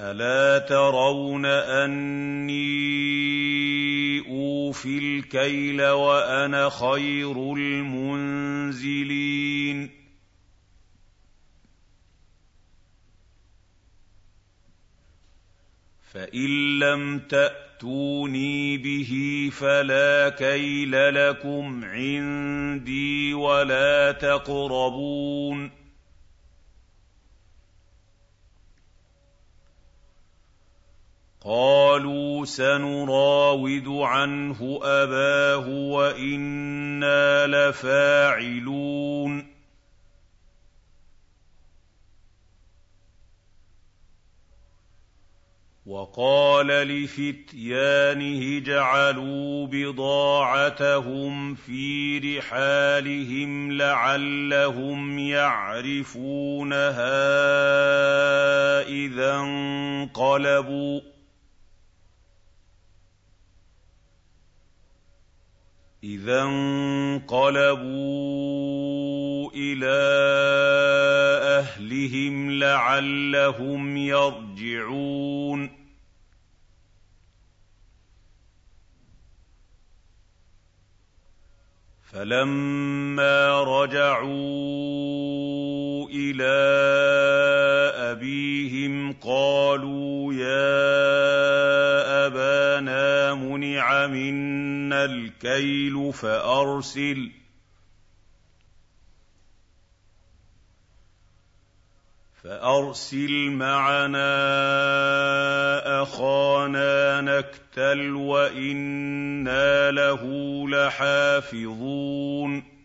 ألا 0.00 0.58
ترون 0.58 1.46
أني 1.46 2.56
أوفي 4.28 4.98
الكيل 4.98 5.82
وأنا 5.82 6.68
خير 6.68 7.54
المنزلين 7.54 9.16
فإن 16.12 16.78
لم 16.78 17.18
تأتوني 17.18 18.78
به 18.78 19.50
فلا 19.52 20.28
كيل 20.28 21.14
لكم 21.14 21.84
عندي 21.84 23.34
ولا 23.34 24.12
تقربون 24.12 25.85
قالوا 31.46 32.44
سنراود 32.44 33.88
عنه 33.88 34.80
أباه 34.82 35.68
وإنا 35.68 37.46
لفاعلون. 37.46 39.46
وقال 45.86 46.66
لفتيانه 46.66 48.58
اجعلوا 48.58 49.66
بضاعتهم 49.66 51.54
في 51.54 52.18
رحالهم 52.18 53.72
لعلهم 53.72 55.18
يعرفونها 55.18 56.88
إذا 58.88 59.34
انقلبوا. 59.34 61.15
إذا 66.06 66.42
انقلبوا 66.42 67.90
إلى 69.54 69.98
أهلهم 71.58 72.50
لعلهم 72.50 73.96
يرجعون. 73.96 75.86
فلما 82.12 83.62
رجعوا 83.62 84.26
إلى 86.10 86.56
أبيهم 87.96 89.12
قالوا 89.12 90.34
يا 90.34 91.55
منع 93.36 94.06
منا 94.06 95.04
الكيل 95.04 96.12
فأرسل. 96.12 97.30
فأرسل 102.42 103.50
معنا 103.50 104.32
أخانا 106.02 107.20
نكتل 107.20 108.14
وإنا 108.14 109.90
له 109.90 110.22
لحافظون. 110.68 112.75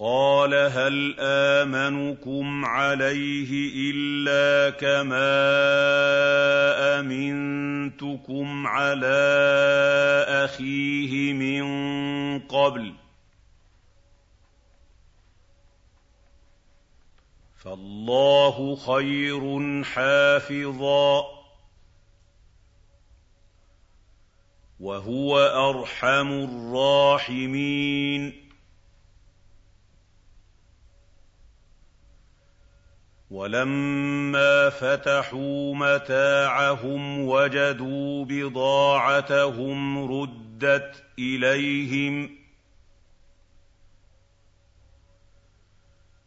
قال 0.00 0.54
هل 0.54 1.16
امنكم 1.20 2.64
عليه 2.64 3.50
الا 3.90 4.70
كما 4.70 5.34
امنتكم 7.00 8.66
على 8.66 9.16
اخيه 10.28 11.32
من 11.32 11.68
قبل 12.38 12.94
فالله 17.56 18.76
خير 18.76 19.84
حافظا 19.84 21.24
وهو 24.80 25.38
ارحم 25.38 26.32
الراحمين 26.32 27.68
ولما 33.30 34.70
فتحوا 34.70 35.74
متاعهم 35.74 37.20
وجدوا 37.28 38.24
بضاعتهم 38.24 39.98
ردت 40.12 41.04
إليهم 41.18 42.38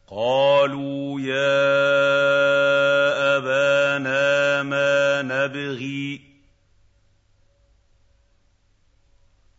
قالوا 0.08 1.20
يا 1.22 1.62
أبانا 3.38 4.64
ما 4.64 5.22
نبغي 5.22 6.22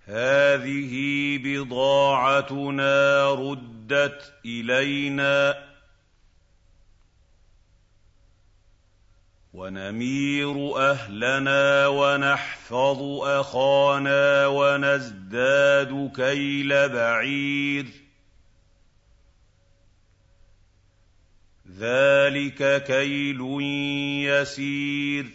هذه 0.05 0.93
بضاعتنا 1.45 3.30
ردت 3.34 4.32
إلينا 4.47 5.72
ونمير 9.53 10.78
أهلنا 10.78 11.86
ونحفظ 11.88 13.03
أخانا 13.22 14.46
ونزداد 14.46 16.12
كيل 16.16 16.88
بعير. 16.88 17.86
ذلك 21.78 22.84
كيل 22.84 23.40
يسير. 24.28 25.26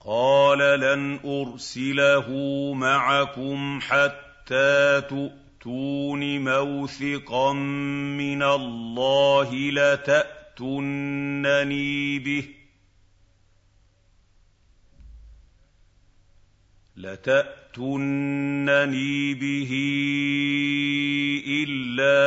قال 0.00 0.58
لن 0.58 1.20
أرسله 1.24 2.28
معكم 2.74 3.80
حتى 3.80 5.00
تؤتون 5.60 6.38
موثقا 6.44 7.52
من 7.52 8.42
الله 8.42 9.54
لتاتونني 9.70 10.98
به 12.18 12.48
لتاتونني 16.96 18.24
به 19.34 19.70
الا 21.48 22.20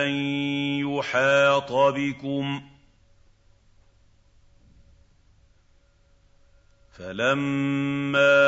ان 0.00 0.10
يحاط 0.80 1.72
بكم 1.72 2.62
فلما 6.92 8.38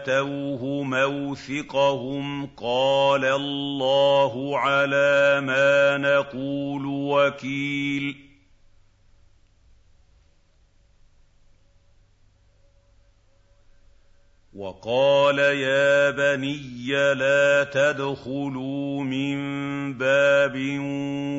اتوه 0.00 0.82
موثقهم 0.82 2.46
قال 2.46 3.24
الله 3.24 4.58
على 4.58 5.40
ما 5.40 5.96
نقول 5.96 6.86
وكيل 6.86 8.30
وقال 14.54 15.38
يا 15.38 16.10
بني 16.10 17.14
لا 17.14 17.64
تدخلوا 17.64 19.02
من 19.02 19.38
باب 19.98 20.56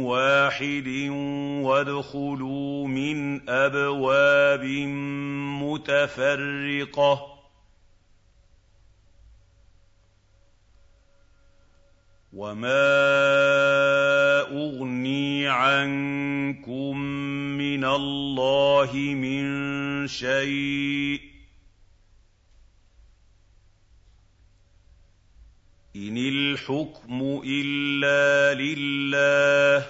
واحد 0.04 0.88
وادخلوا 1.64 2.88
من 2.88 3.50
ابواب 3.50 4.66
متفرقه 5.64 7.31
وما 12.34 12.92
اغني 14.42 15.48
عنكم 15.48 16.98
من 17.58 17.86
الله 17.86 18.92
من 18.96 20.08
شيء 20.08 21.22
إِنِ 25.96 26.18
الْحُكْمُ 26.18 27.42
إِلَّا 27.46 28.54
لِلَّهِ 28.62 29.86
ۖ 29.86 29.88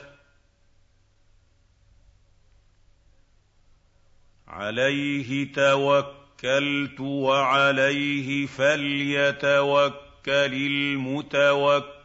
عَلَيْهِ 4.48 5.54
تَوَكَّلْتُ 5.54 7.00
وَعَلَيْهِ 7.00 8.46
فَلْيَتَوَكَّلِ 8.46 9.94
الْمُتَوَكِّلُونَ 10.54 12.01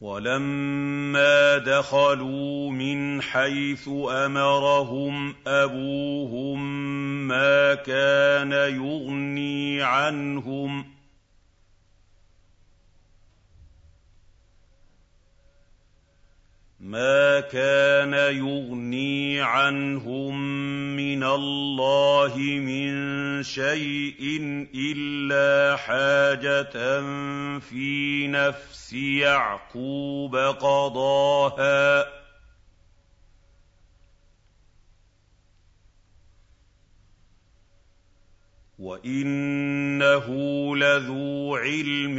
وَلَمَّا 0.00 1.58
دَخَلُوا 1.58 2.70
مِنْ 2.70 3.22
حَيْثُ 3.22 3.88
أَمَرَهُمْ 4.10 5.34
أَبُوهُم 5.46 6.58
مَّا 7.28 7.74
كَانَ 7.74 8.52
يُغْنِي 8.52 9.82
عَنْهُم 9.82 10.95
مَا 16.80 17.40
كَانَ 17.40 18.12
يُغْنِي 18.36 19.40
عَنْهُم 19.40 20.36
مِّنَ 20.96 21.24
اللَّهِ 21.24 22.36
مِن 22.36 23.42
شَيْءٍ 23.42 24.20
إِلَّا 24.74 25.76
حَاجَةً 25.76 27.00
فِي 27.60 28.26
نَفْسِ 28.28 28.92
يَعْقُوبَ 28.92 30.36
قَضَاهَا 30.36 32.02
ۚ 32.02 32.15
وَإِنَّهُ 38.86 40.26
لَذُو 40.76 41.56
عِلْمٍ 41.56 42.18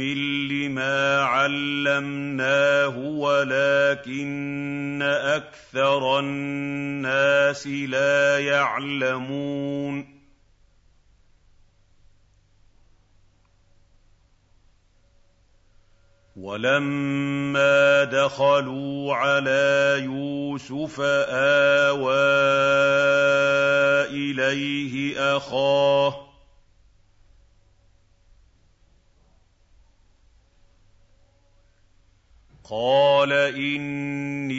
لِّمَا 0.52 1.22
عَلَّمْنَاهُ 1.22 2.98
وَلَٰكِنَّ 2.98 5.02
أَكْثَرَ 5.02 6.18
النَّاسِ 6.18 7.66
لَا 7.66 8.38
يَعْلَمُونَ 8.38 10.18
وَلَمَّا 16.36 18.04
دَخَلُوا 18.04 19.14
عَلَىٰ 19.14 20.04
يُوسُفَ 20.04 21.00
آوَىٰ 21.00 22.12
إِلَيْهِ 24.12 25.16
أَخَاهُ 25.36 26.27
قَالَ 32.70 33.32
إِنِّي 33.32 34.58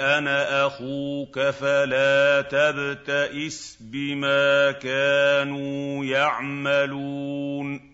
أَنَا 0.00 0.66
أَخُوكَ 0.66 1.40
فَلَا 1.40 2.40
تَبْتَئِسْ 2.40 3.78
بِمَا 3.80 4.70
كَانُوا 4.72 6.04
يَعْمَلُونَ 6.04 7.87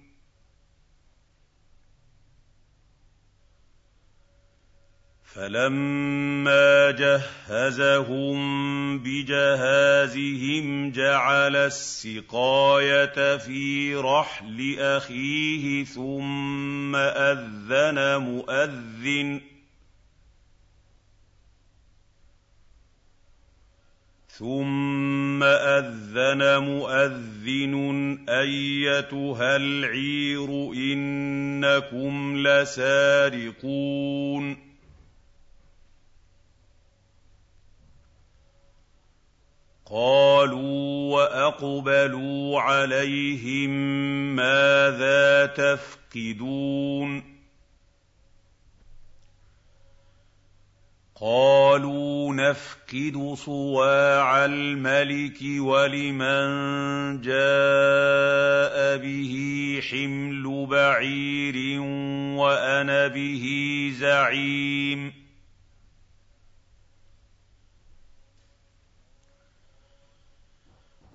فَلَمَّا 5.35 6.91
جَهَّزَهُم 6.91 8.39
بِجَهَازِهِمْ 8.99 10.91
جَعَلَ 10.91 11.57
السِّقَايَةَ 11.57 13.37
فِي 13.37 13.95
رَحْلِ 13.95 14.77
أَخِيهِ 14.79 15.85
ثُمَّ 15.85 16.97
أَذَّنَ 16.97 18.17
مُؤَذِّنٌ 18.23 19.41
ثُمَّ 24.29 25.43
أَذَّنَ 25.43 26.59
مُؤَذِّنٌ 26.63 27.75
أَيَّتُهَا 28.29 29.57
الْعِيرُ 29.57 30.49
إِنَّكُمْ 30.75 32.37
لَسَارِقُونَ 32.47 33.95
قَالُوا 39.91 41.15
وَأَقْبَلُوا 41.17 42.61
عَلَيْهِم 42.61 43.71
مَّاذَا 44.37 45.47
تَفْقِدُونَ 45.47 47.35
قَالُوا 51.21 52.35
نَفْقِدُ 52.35 53.35
صُوَاعَ 53.35 54.45
الْمَلِكِ 54.45 55.39
وَلِمَن 55.59 56.47
جَاءَ 57.21 58.97
بِهِ 58.97 59.35
حِمْلُ 59.91 60.67
بَعِيرٍ 60.67 61.81
وَأَنَا 62.41 63.09
بِهِ 63.09 63.45
زَعِيمٌ 63.99 65.24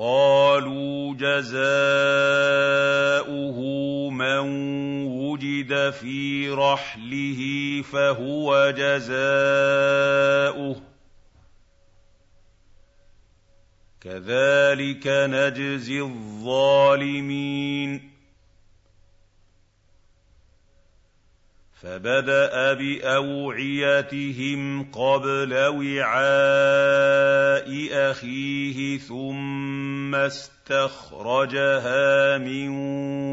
قَالُوا 0.00 1.14
جَزَاؤُهُ 1.14 1.58
مَن 4.10 4.38
وُجِدَ 5.06 5.90
فِي 5.90 6.50
رَحْلِهِ 6.50 7.82
فَهُوَ 7.82 8.70
جَزَاؤُهُ 8.76 10.74
ۚ. 10.74 10.78
كَذَٰلِكَ 14.00 15.06
نَجْزِي 15.06 16.00
الظَّالِمِينَ. 16.00 18.10
فَبَدَأَ 21.82 22.72
بِأَوْعِيَتِهِمْ 22.74 24.60
قَبْلَ 24.92 25.54
وِعَاءِ 25.54 26.08
أَخِيهِ 28.10 28.98
ثُمَّ 28.98 30.14
اسْتَخْرَجَهَا 30.14 31.18
مِن 32.38 32.68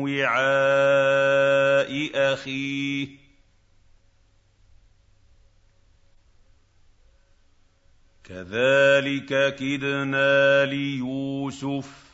وِعَاءِ 0.05 1.89
أَخِيهِ 2.33 3.07
ۚ. 3.07 3.09
كَذَٰلِكَ 8.23 9.55
كِدْنَا 9.55 10.65
لِيُوسُفَ 10.65 12.04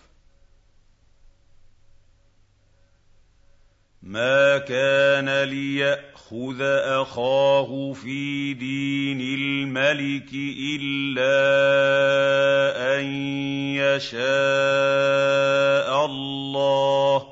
مَا 4.12 4.58
كَانَ 4.58 5.44
لِيَأْخُذَ 5.44 6.62
أَخَاهُ 7.02 7.94
فِي 7.94 8.54
دِينِ 8.54 9.22
الْمَلِكِ 9.22 10.30
إِلَّا 10.76 11.40
أَن 13.00 13.06
يَشَاءَ 13.80 14.22
اللَّهُ 16.06 17.20
ۚ 17.20 17.24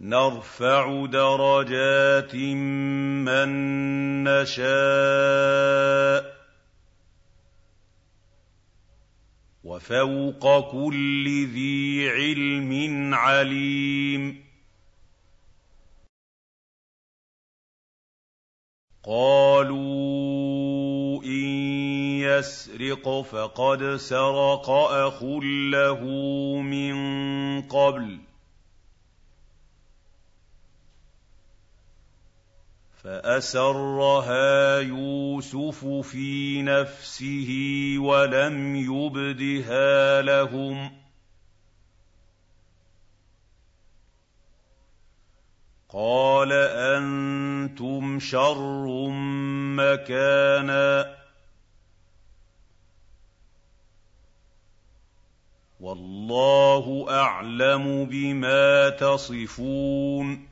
نَرْفَعُ 0.00 1.06
دَرَجَاتٍ 1.06 2.34
مَّن 3.24 3.48
نَّشَاءُ 4.28 6.22
ۗ 6.22 6.31
وَفَوْقَ 9.64 10.70
كُلِّ 10.72 11.46
ذِي 11.54 12.08
عِلْمٍ 12.10 13.14
عَلِيمٌ. 13.14 14.44
قَالُوا 19.04 20.42
إِن 21.24 21.46
يَسْرِقْ 22.20 23.20
فَقَدْ 23.22 23.96
سَرَقَ 23.96 24.70
أَخٌ 24.70 25.22
لَّهُ 25.72 26.00
مِن 26.62 26.94
قَبْلُ. 27.62 28.31
فأسرها 33.04 34.78
يوسف 34.78 35.84
في 35.84 36.62
نفسه 36.62 37.50
ولم 37.98 38.76
يبدها 38.76 40.22
لهم 40.22 40.92
قال 45.88 46.52
أنتم 46.52 48.18
شر 48.20 49.08
مكانا 49.76 51.16
والله 55.80 57.06
أعلم 57.10 58.04
بما 58.04 58.88
تصفون 58.88 60.51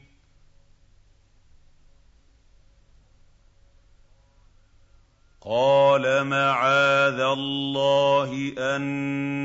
قال 5.45 6.23
معاذ 6.23 7.19
الله 7.19 8.53
ان 8.57 8.81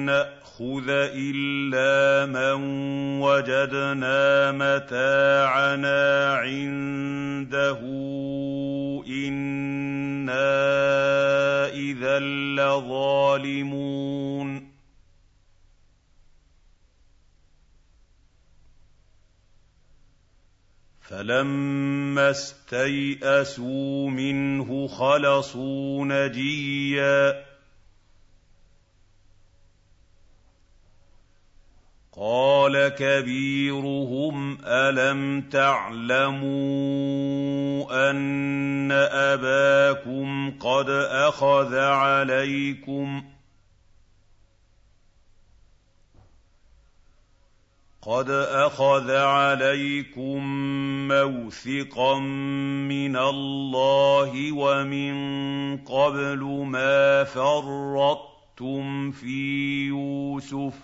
ناخذ 0.07 0.89
الا 0.89 2.27
من 2.27 2.61
وجدنا 3.21 4.53
متاعنا 4.53 6.35
عنده 6.35 7.81
أنا 10.29 11.67
اذا 11.73 12.19
لظالمون 12.59 13.87
فَلَمَّا 21.09 22.31
اسْتَيْأَسُوا 22.31 24.11
مِنْهُ 24.11 24.89
خَلَصُوا 24.89 26.05
نَجِيًّا 26.05 27.45
قَالَ 32.17 32.89
كَبِيرُهُمْ 32.89 34.59
أَلَمْ 34.65 35.41
تَعْلَمُوا 35.41 36.51
أَنَّ 38.11 38.93
أَبَاكُمْ 39.13 40.51
قَدْ 40.59 40.91
أَخَذَ 41.11 41.75
عَلَيْكُمْ 41.79 43.21
ۖ 43.21 43.25
قد 48.07 48.31
اخذ 48.31 49.11
عليكم 49.11 50.39
موثقا 51.09 52.19
من 52.89 53.17
الله 53.17 54.53
ومن 54.53 55.17
قبل 55.77 56.39
ما 56.67 57.25
فرطتم 57.25 59.11
في 59.11 59.87
يوسف 59.87 60.75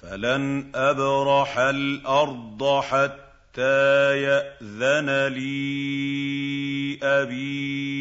فلن 0.00 0.70
ابرح 0.74 1.58
الأرض 1.58 2.80
حتى 2.80 4.22
ياذن 4.22 5.26
لي 5.26 6.98
ابي 7.02 7.91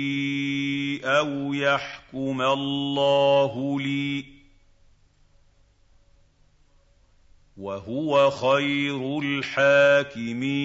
أو 1.05 1.53
يحكم 1.53 2.41
الله 2.41 3.79
لي 3.81 4.25
وهو 7.57 8.31
خير 8.31 9.19
الحاكمين 9.19 10.61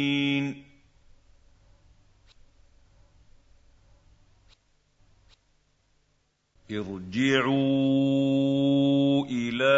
ارجعوا 7.57 9.27
إلى 9.31 9.77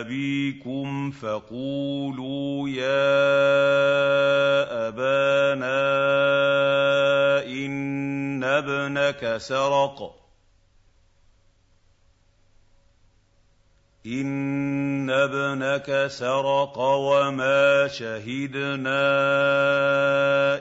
ابيكم 0.00 1.10
فقولوا 1.10 2.68
يا 2.68 3.10
ابانا 4.88 6.00
ابنك 8.58 9.36
سرق. 9.36 10.20
إن 14.06 15.10
ابنك 15.10 16.06
سرق 16.06 16.78
وما 16.78 17.88
شهدنا 17.88 19.10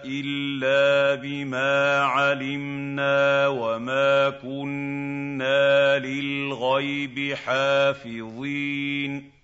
إلا 0.05 1.21
بما 1.21 1.99
علمنا 1.99 3.47
وما 3.47 4.29
كنا 4.29 5.99
للغيب 5.99 7.35
حافظين. 7.35 9.38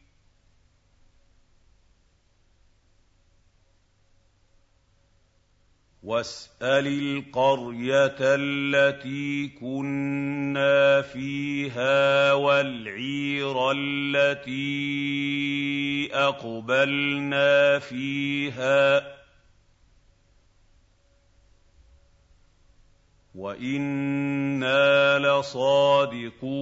واسأل 6.05 6.87
القرية 6.87 8.15
التي 8.21 9.47
كنا 9.47 11.01
فيها 11.01 12.33
والعير 12.33 13.71
التي 13.71 14.55
أقبلنا 16.13 17.79
فيها. 17.79 19.15
وإنا 23.35 25.19
لصادقون. 25.19 26.55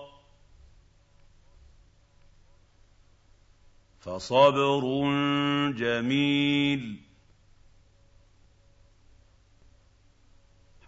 فصبر 4.00 4.80
جميل 5.70 6.96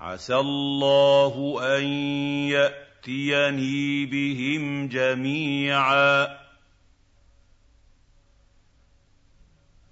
عسى 0.00 0.36
الله 0.36 1.58
ان 1.78 1.84
ياتيني 2.48 4.06
بهم 4.06 4.88
جميعا 4.88 6.35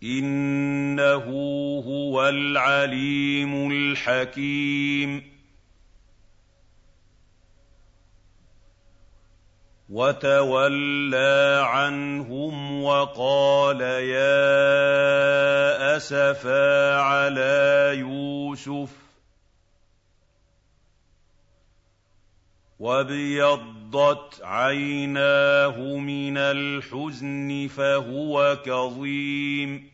إنه 0.04 1.24
هو 1.86 2.28
العليم 2.28 3.70
الحكيم. 3.70 5.34
وتولى 9.88 11.62
عنهم 11.66 12.82
وقال 12.82 13.80
يا 13.80 14.36
أسفا 15.96 17.00
على 17.00 17.92
يوسف 17.98 18.90
وابيضت 22.78 24.40
عيناه 24.42 25.78
من 25.96 26.38
الحزن 26.38 27.68
فهو 27.76 28.58
كظيم. 28.64 29.93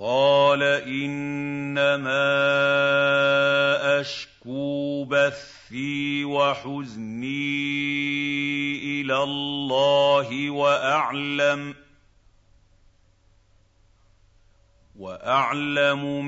قال 0.00 0.62
انما 0.62 2.00
اشكو 4.00 5.04
بثي 5.04 6.24
وحزني 6.24 7.60
إلى 9.00 9.22
الله 9.22 10.50
واعلم 10.50 11.74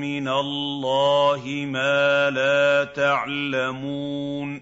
من 0.00 0.28
الله 0.28 1.66
ما 1.68 2.30
لا 2.30 2.84
تعلمون 2.84 4.61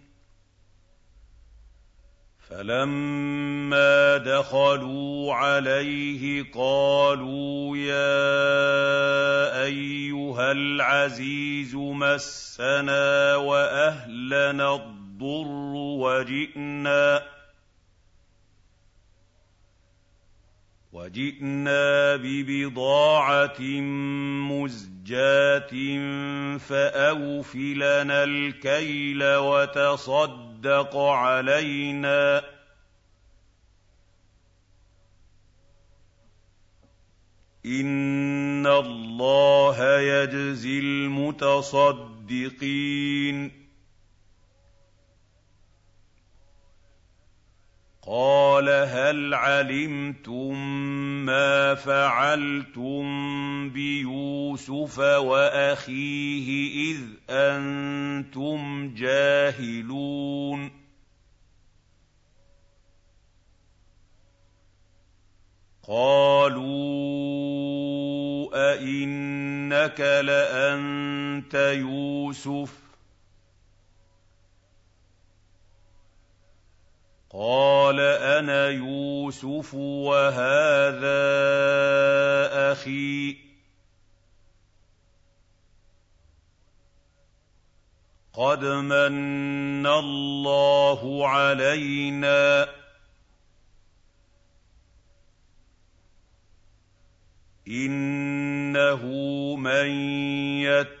فلما 2.51 4.17
دخلوا 4.17 5.33
عليه 5.33 6.43
قالوا 6.53 7.77
يا 7.77 8.43
ايها 9.63 10.51
العزيز 10.51 11.75
مسنا 11.75 13.35
واهلنا 13.35 14.75
الضر 14.75 15.71
وجئنا 20.93 22.15
ببضاعه 22.15 23.61
مزجاه 24.51 25.71
فاوف 26.57 27.55
لنا 27.55 28.23
الكيل 28.23 29.23
وتصدق 29.23 30.50
يصدق 30.61 30.97
علينا. 30.97 32.43
إن 37.65 38.67
الله 38.67 39.99
يجزي 39.99 40.79
المتصدقين. 40.79 42.01
قال 48.07 48.69
هل 48.69 49.33
علمتم 49.33 50.55
ما 51.25 51.75
فعلتم 51.75 53.03
بيوسف 53.69 54.99
واخيه 54.99 56.71
اذ 56.91 57.01
أنتم 57.29 58.93
جاهلون 58.95 60.71
قالوا 65.87 66.71
ائنك 68.73 69.99
لانت 69.99 71.53
يوسف 71.55 72.81
قال 77.33 77.70
أنا 77.99 78.67
يوسف 78.69 79.73
وهذا 79.73 81.11
أخي. 82.71 83.37
قد 88.33 88.65
من 88.65 89.87
الله 89.87 91.27
علينا. 91.27 92.67
انه 97.67 99.05
من 99.55 99.87
يتق 100.61 101.00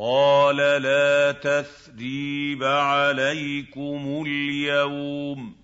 قال 0.00 0.56
لا 0.56 1.32
تثريب 1.32 2.64
عليكم 2.64 4.24
اليوم 4.26 5.56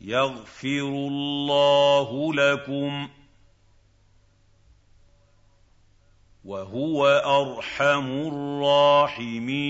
يغفر 0.00 0.88
الله 0.88 2.34
لكم 2.34 3.08
وهو 6.44 7.06
ارحم 7.06 8.10
الراحمين 8.28 9.64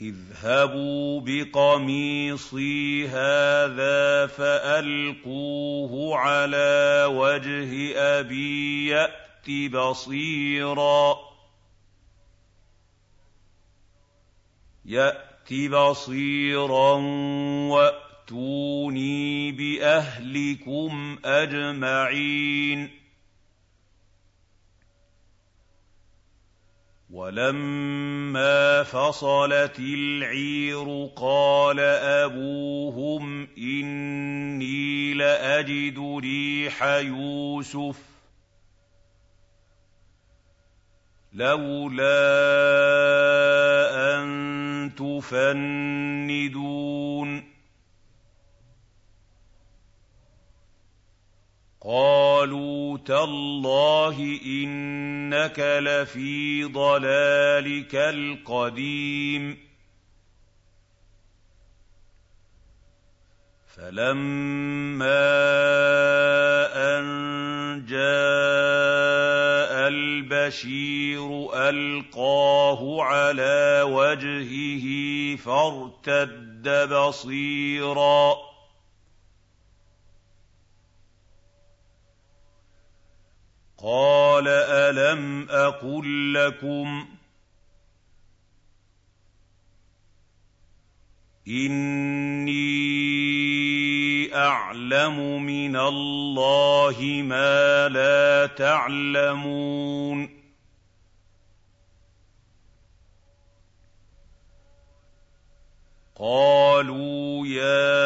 اذهبوا 0.00 1.20
بقميصي 1.20 3.08
هذا 3.08 4.26
فألقوه 4.26 6.16
على 6.18 7.04
وجه 7.10 7.98
أبي 7.98 8.86
يأت 8.86 9.72
بصيرا. 9.72 11.16
يأت 14.84 15.52
بصيرا 15.52 16.92
وأتوني 17.70 19.52
بأهلكم 19.52 21.18
أجمعين. 21.24 22.97
ولما 27.10 28.82
فصلت 28.82 29.78
العير 29.78 31.08
قال 31.16 31.80
أبوهم 31.80 33.48
إني 33.58 35.14
لأجد 35.14 36.20
ريح 36.22 36.82
يوسف. 36.82 37.96
لولا 41.32 42.18
أن 44.14 44.90
تفندون. 44.96 45.48
قالوا 51.88 52.98
تالله 52.98 54.40
إنك 54.46 55.58
لفي 55.58 56.64
ضلالك 56.64 57.94
القديم. 57.94 59.58
فَلَمَّا 63.76 65.08
أَن 66.76 67.04
جَاءَ 67.88 69.88
الْبَشِيرُ 69.88 71.48
أَلْقَاهُ 71.54 73.02
عَلَىٰ 73.02 73.82
وَجْهِهِ 73.82 74.86
فَارْتَدَّ 75.36 76.88
بَصِيرًا 76.92 78.34
ۖ 78.34 78.47
قَالَ 83.82 84.48
أَلَمْ 84.48 85.46
أَقُل 85.50 86.34
لَّكُمْ 86.34 87.06
إِنِّي 91.48 92.54
أَعْلَمُ 94.34 95.42
مِنَ 95.42 95.76
اللَّهِ 95.76 97.22
مَا 97.24 97.88
لَا 97.88 98.46
تَعْلَمُونَ 98.46 100.37
قَالُوا 106.18 107.46
يَا 107.46 107.98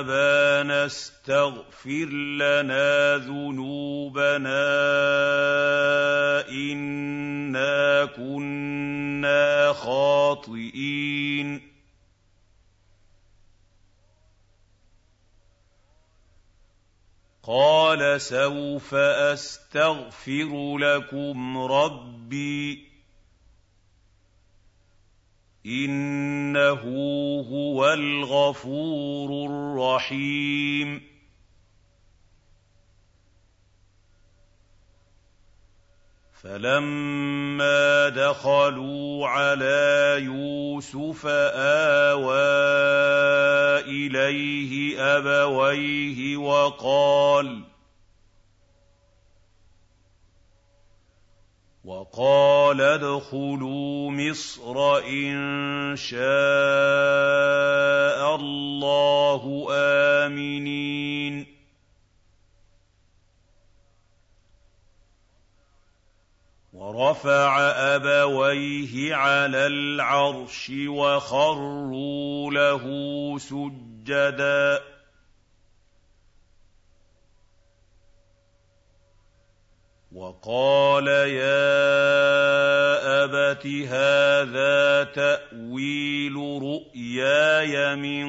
أَبَانَا 0.00 0.86
اسْتَغْفِرْ 0.86 2.08
لَنَا 2.12 3.16
ذُنُوبَنَا 3.16 4.60
إِنَّا 6.48 8.04
كُنَّا 8.04 9.72
خَاطِئِينَ. 9.72 11.62
قَالَ 17.42 18.20
سَوْفَ 18.20 18.94
أَسْتَغْفِرُ 18.94 20.78
لَكُمْ 20.78 21.58
رَبِّي 21.58 22.74
ۖ 22.76 22.87
إِنَّهُ 25.66 26.82
هُوَ 27.50 27.92
الْغَفُورُ 27.92 29.50
الرَّحِيمُ. 29.50 31.00
فَلَمَّا 36.42 38.08
دَخَلُوا 38.08 39.28
عَلَىٰ 39.28 40.18
يُوسُفَ 40.24 41.26
آوَىٰ 41.26 42.38
إِلَيْهِ 43.80 45.00
أَبَوَيْهِ 45.16 46.36
وَقَالَ 46.36 47.62
وَقَالَ 51.88 52.80
ادْخُلُوا 52.80 54.10
مِصْرَ 54.10 54.98
إِن 54.98 55.96
شَاءَ 55.96 56.20
اللَّهُ 58.36 59.66
آمِنِينَ. 59.72 61.46
وَرَفَعَ 66.72 67.60
أَبَوَيْهِ 67.60 69.14
عَلَى 69.14 69.66
الْعَرْشِ 69.66 70.72
وَخَرُّوا 70.86 72.50
لَهُ 72.50 72.84
سُجَّدًا. 73.38 74.97
وَقَالَ 80.18 81.06
يَا 81.06 81.78
أَبَتِ 83.24 83.66
هَٰذَا 83.66 85.04
تَأْوِيلُ 85.14 86.34
رُؤْيَايَ 86.62 87.96
مِن 87.96 88.26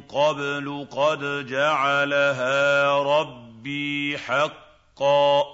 قَبْلُ 0.00 0.86
قَدْ 0.90 1.46
جَعَلَهَا 1.46 2.92
رَبِّي 3.02 4.18
حَقًّا 4.18 5.42
ۖ. 5.42 5.46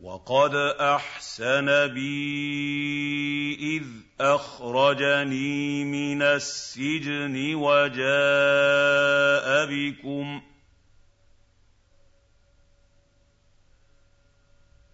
وَقَدْ 0.00 0.54
أَحْسَنَ 0.80 1.86
بِي 1.94 3.54
إِذْ 3.76 3.86
أَخْرَجَنِي 4.22 5.84
مِنَ 5.84 6.22
السِّجْنِ 6.22 7.54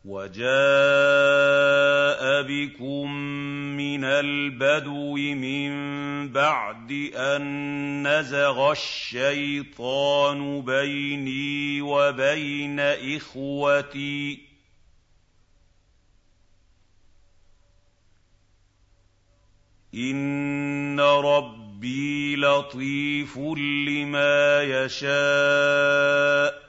وَجَاءَ 0.05 1.13
بِكُم 2.43 3.13
مِّنَ 3.77 4.05
الْبَدْوِ 4.05 5.15
مِن 5.17 5.73
بَعْدِ 6.33 6.91
أَن 7.15 7.43
نَّزَغَ 8.09 8.73
الشَّيْطَانُ 8.73 10.61
بَيْنِي 10.63 11.83
وَبَيْنَ 11.83 12.81
إِخْوَتِي 12.81 14.35
ۚ 14.37 14.48
إِنَّ 19.99 21.01
رَبِّي 21.01 22.37
لَطِيفٌ 22.37 23.39
لِّمَا 23.89 24.63
يَشَاءُ 24.63 26.53
ۚ 26.53 26.63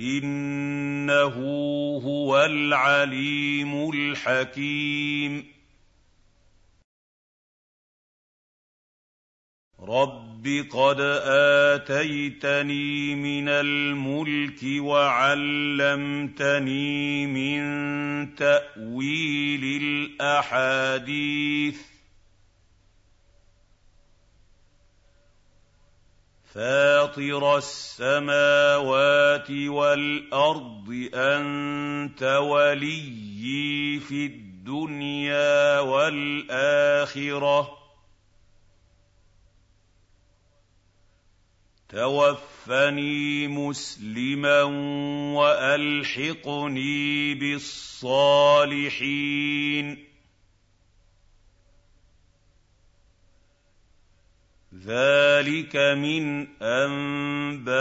إِنَّهُ 0.00 1.34
هُوَ 2.04 2.44
الْعَلِيمُ 2.44 3.90
الْحَكِيمُ 3.90 5.52
رَبِّ 9.80 10.31
قَدْ 10.70 11.00
آتَيْتَنِي 11.70 13.14
مِنَ 13.14 13.48
الْمُلْكِ 13.48 14.58
وَعَلَّمْتَنِي 14.78 16.06
مِن 17.26 17.62
تَأْوِيلِ 18.34 19.82
الْأَحَادِيثِ 19.82 21.76
فَاطِرَ 26.54 27.56
السَّمَاوَاتِ 27.56 29.50
وَالْأَرْضِ 29.50 31.08
أَنتَ 31.14 32.22
وَلِيِّي 32.22 34.00
فِي 34.00 34.26
الدُّنْيَا 34.26 35.80
وَالْآخِرَةِ 35.80 37.62
ۖ 37.62 37.81
تَوَفَّنِي 41.92 43.48
مُسْلِمًا 43.48 44.62
وَأَلْحِقْنِي 45.34 47.34
بِالصَّالِحِينَ. 47.34 49.98
ذَٰلِكَ 54.74 55.76
مِنْ 55.76 56.46
أَنبَاءِ 56.62 57.72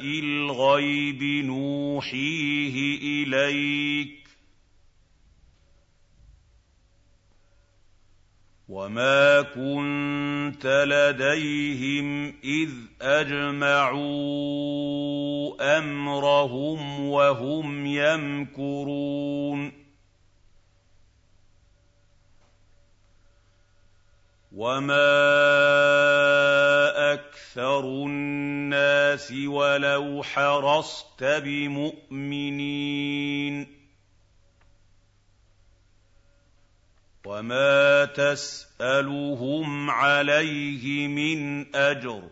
الْغَيْبِ 0.00 1.22
نُوحِيهِ 1.44 2.98
إِلَيْكَ 3.02 4.08
ۚ. 4.08 4.10
وَمَا 8.68 9.42
كُنتَ 9.42 10.66
لَدَيْهِمْ 10.66 12.34
إِذْ 12.44 12.70
أَجْمَعُوا 13.02 14.06
أَمْرَهُمْ 15.78 17.08
وَهُمْ 17.08 17.86
يَمْكُرُونَ 17.86 19.72
وَمَا 24.52 25.06
أَكْثَرُ 27.12 27.84
النَّاسِ 27.84 29.32
وَلَوْ 29.46 30.22
حَرَصْتَ 30.22 31.24
بِمُؤْمِنِينَ 31.44 32.56
وَمَا 37.26 38.04
تَسْأَلُهُمْ 38.04 39.90
عَلَيْهِ 39.90 41.08
مِنْ 41.08 41.66
أَجْرٍ 41.76 42.20
ۚ 42.22 42.30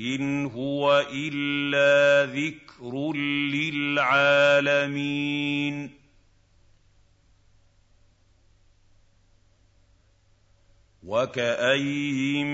إِنْ 0.00 0.46
هُوَ 0.46 1.06
إِلَّا 1.12 2.32
ذِكْرٌ 2.32 3.12
لِّلْعَالَمِينَ 3.54 4.94
وَكَأَيِّن 11.04 12.46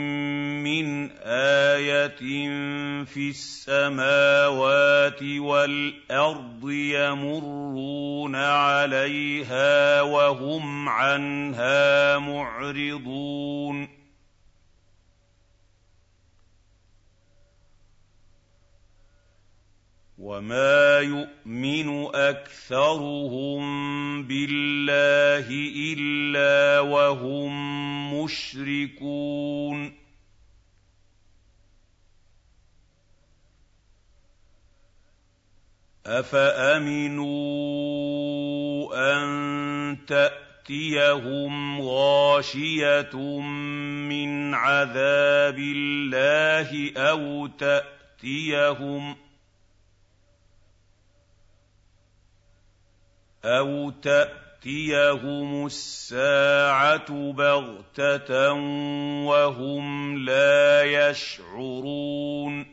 مِّنْ 0.63 1.11
آيَةٍ 1.23 2.19
فِي 3.05 3.31
السَّمَاوَاتِ 3.31 5.23
وَالْأَرْضِ 5.23 6.71
يَمُرُّونَ 6.71 8.37
عَلَيْهَا 8.37 10.03
وَهُمْ 10.03 10.89
عَنْهَا 10.89 12.19
مُعْرِضُونَ 12.19 14.01
وما 20.21 20.99
يؤمن 21.01 21.89
اكثرهم 22.15 23.63
بالله 24.23 25.49
الا 25.93 26.81
وهم 26.81 27.70
مشركون. 28.25 30.01
أفأمنوا 36.07 37.31
أن 38.95 39.99
تأتيهم 40.07 41.81
غاشية 41.81 43.17
من 44.11 44.55
عذاب 44.55 45.59
الله 45.59 46.93
أو 46.97 47.47
تأتيهم 47.47 49.17
أَوْ 53.45 53.91
تَأْتِيَهُمُ 54.61 55.67
السَّاعَةُ 55.67 57.33
بَغْتَةً 57.33 58.53
وَهُمْ 59.25 60.19
لَا 60.19 60.83
يَشْعُرُونَ 60.85 62.67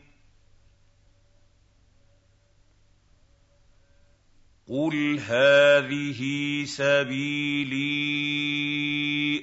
قُلْ 4.68 5.20
هَٰذِهِ 5.20 6.22
سَبِيلِي 6.66 7.88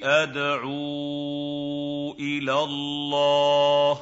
أَدْعُو 0.03 0.85
إِلَى 2.13 2.53
اللَّهِ 2.53 4.01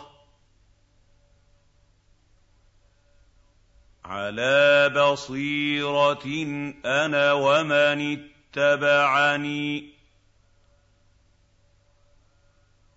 عَلَىٰ 4.05 4.89
بَصِيرَةٍ 4.95 6.27
أَنَا 6.85 7.33
وَمَنِ 7.33 8.32
اتَّبَعَنِي 8.57 9.79
ۖ. 9.79 9.83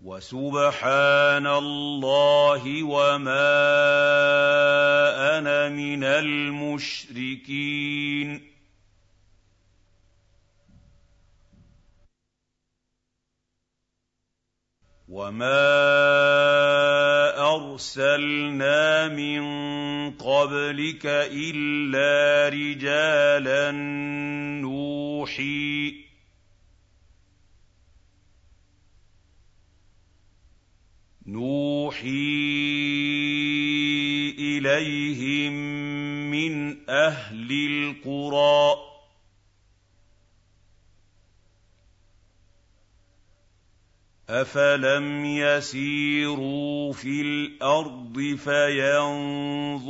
وَسُبْحَانَ 0.01 1.47
اللَّهِ 1.47 2.83
وَمَا 2.83 3.47
أَنَا 5.37 5.69
مِنَ 5.69 6.03
الْمُشْرِكِينَ. 6.03 8.46
وَمَا 15.07 15.47
أَرْسَلْنَا 17.55 19.07
مِن 19.07 19.41
قَبْلِكَ 20.19 21.05
إِلَّا 21.31 22.49
رِجَالًا 22.49 23.71
نُّوحِي 24.61 25.95
نُوحِي 31.27 32.07
إِلَيْهِم 34.39 35.53
مِّنْ 36.31 36.89
أَهْلِ 36.89 37.51
الْقُرَىٰ 37.51 38.86
أَفَلَمْ 44.29 45.25
يَسِيرُوا 45.25 46.93
فِي 46.93 47.21
الْأَرْضِ 47.21 48.35
فَيَنظُرُوا 48.43 49.85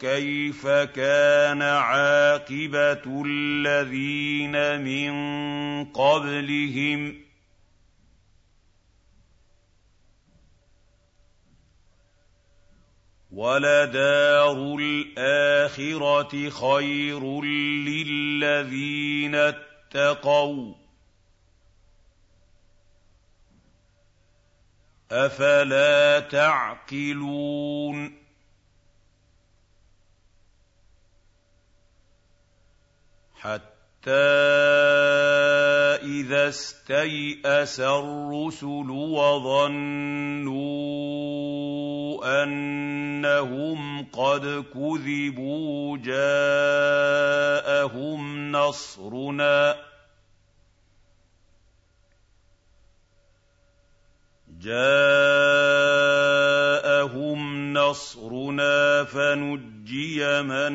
كَيْفَ 0.00 0.66
كَانَ 0.66 1.62
عَاقِبَةُ 1.62 3.22
الَّذِينَ 3.26 4.80
مِن 4.82 5.12
قَبْلِهِمْ 5.84 7.12
ۚ 7.12 7.16
وَلَدَارُ 13.30 14.76
الْآخِرَةِ 14.80 16.50
خَيْرٌ 16.50 17.42
لِّلَّذِينَ 17.86 19.34
اتَّقَوْا 19.34 20.83
أَفَلَا 25.14 26.20
تَعْقِلُونَ؟ 26.20 28.12
حَتَّىٰ 33.34 34.10
إِذَا 36.02 36.48
اسْتَيْأَسَ 36.48 37.80
الرُّسُلُ 37.80 38.90
وَظَنُّوا 38.90 40.44
أَنَّهُمْ 42.42 44.04
قَدْ 44.04 44.64
كُذِبُوا 44.74 45.98
جَاءَهُمْ 45.98 47.32
نَصْرُنَا 48.52 49.93
جَاءَهُمْ 54.64 54.84
نَصْرُنَا 57.72 59.04
فَنُجِّيَ 59.04 60.42
مَن 60.42 60.72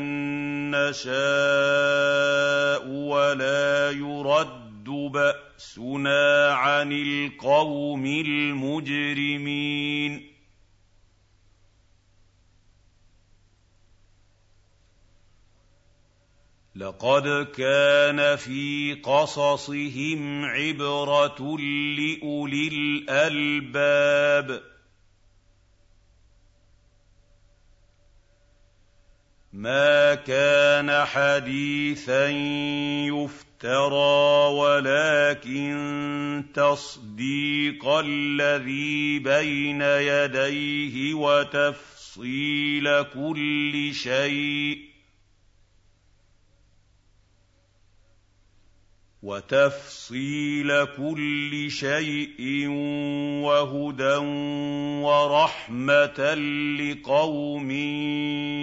نَّشَاءُ 0.71 1.17
وَلَا 2.87 3.91
يُرَدُّ 3.91 4.83
بَأْسُنَا 5.13 6.51
عَنِ 6.53 6.91
الْقَوْمِ 6.91 8.05
الْمُجْرِمِينَ. 8.25 9.49
لَقَدْ 16.79 17.47
كَانَ 17.57 18.35
فِي 18.35 18.93
قَصَصِهِمْ 19.03 20.45
عِبْرَةٌ 20.45 21.57
لِّأُولِي 21.99 22.67
الْأَلْبَابِ. 22.67 24.63
مَا 29.53 30.15
كَانَ 30.15 31.05
حَدِيثًا 31.05 32.27
يُفْتَرَىٰ 33.07 34.49
وَلَٰكِن 34.53 36.45
تَصْدِيقَ 36.53 37.87
الَّذِي 37.87 39.19
بَيْنَ 39.19 39.81
يَدَيْهِ 39.81 41.13
وَتَفْصِيلَ 41.13 43.03
كُلِّ 43.03 43.89
شَيْءٍ 43.93 44.88
وَتَفْصِيلَ 49.23 50.85
كُلِّ 50.85 51.71
شَيْءٍ 51.71 52.67
وَهُدًى 53.43 54.15
وَرَحْمَةً 55.03 56.33
لِّقَوْمٍ 56.79 57.71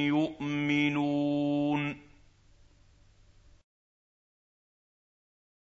يُؤْمِنُونَ. 0.08 1.65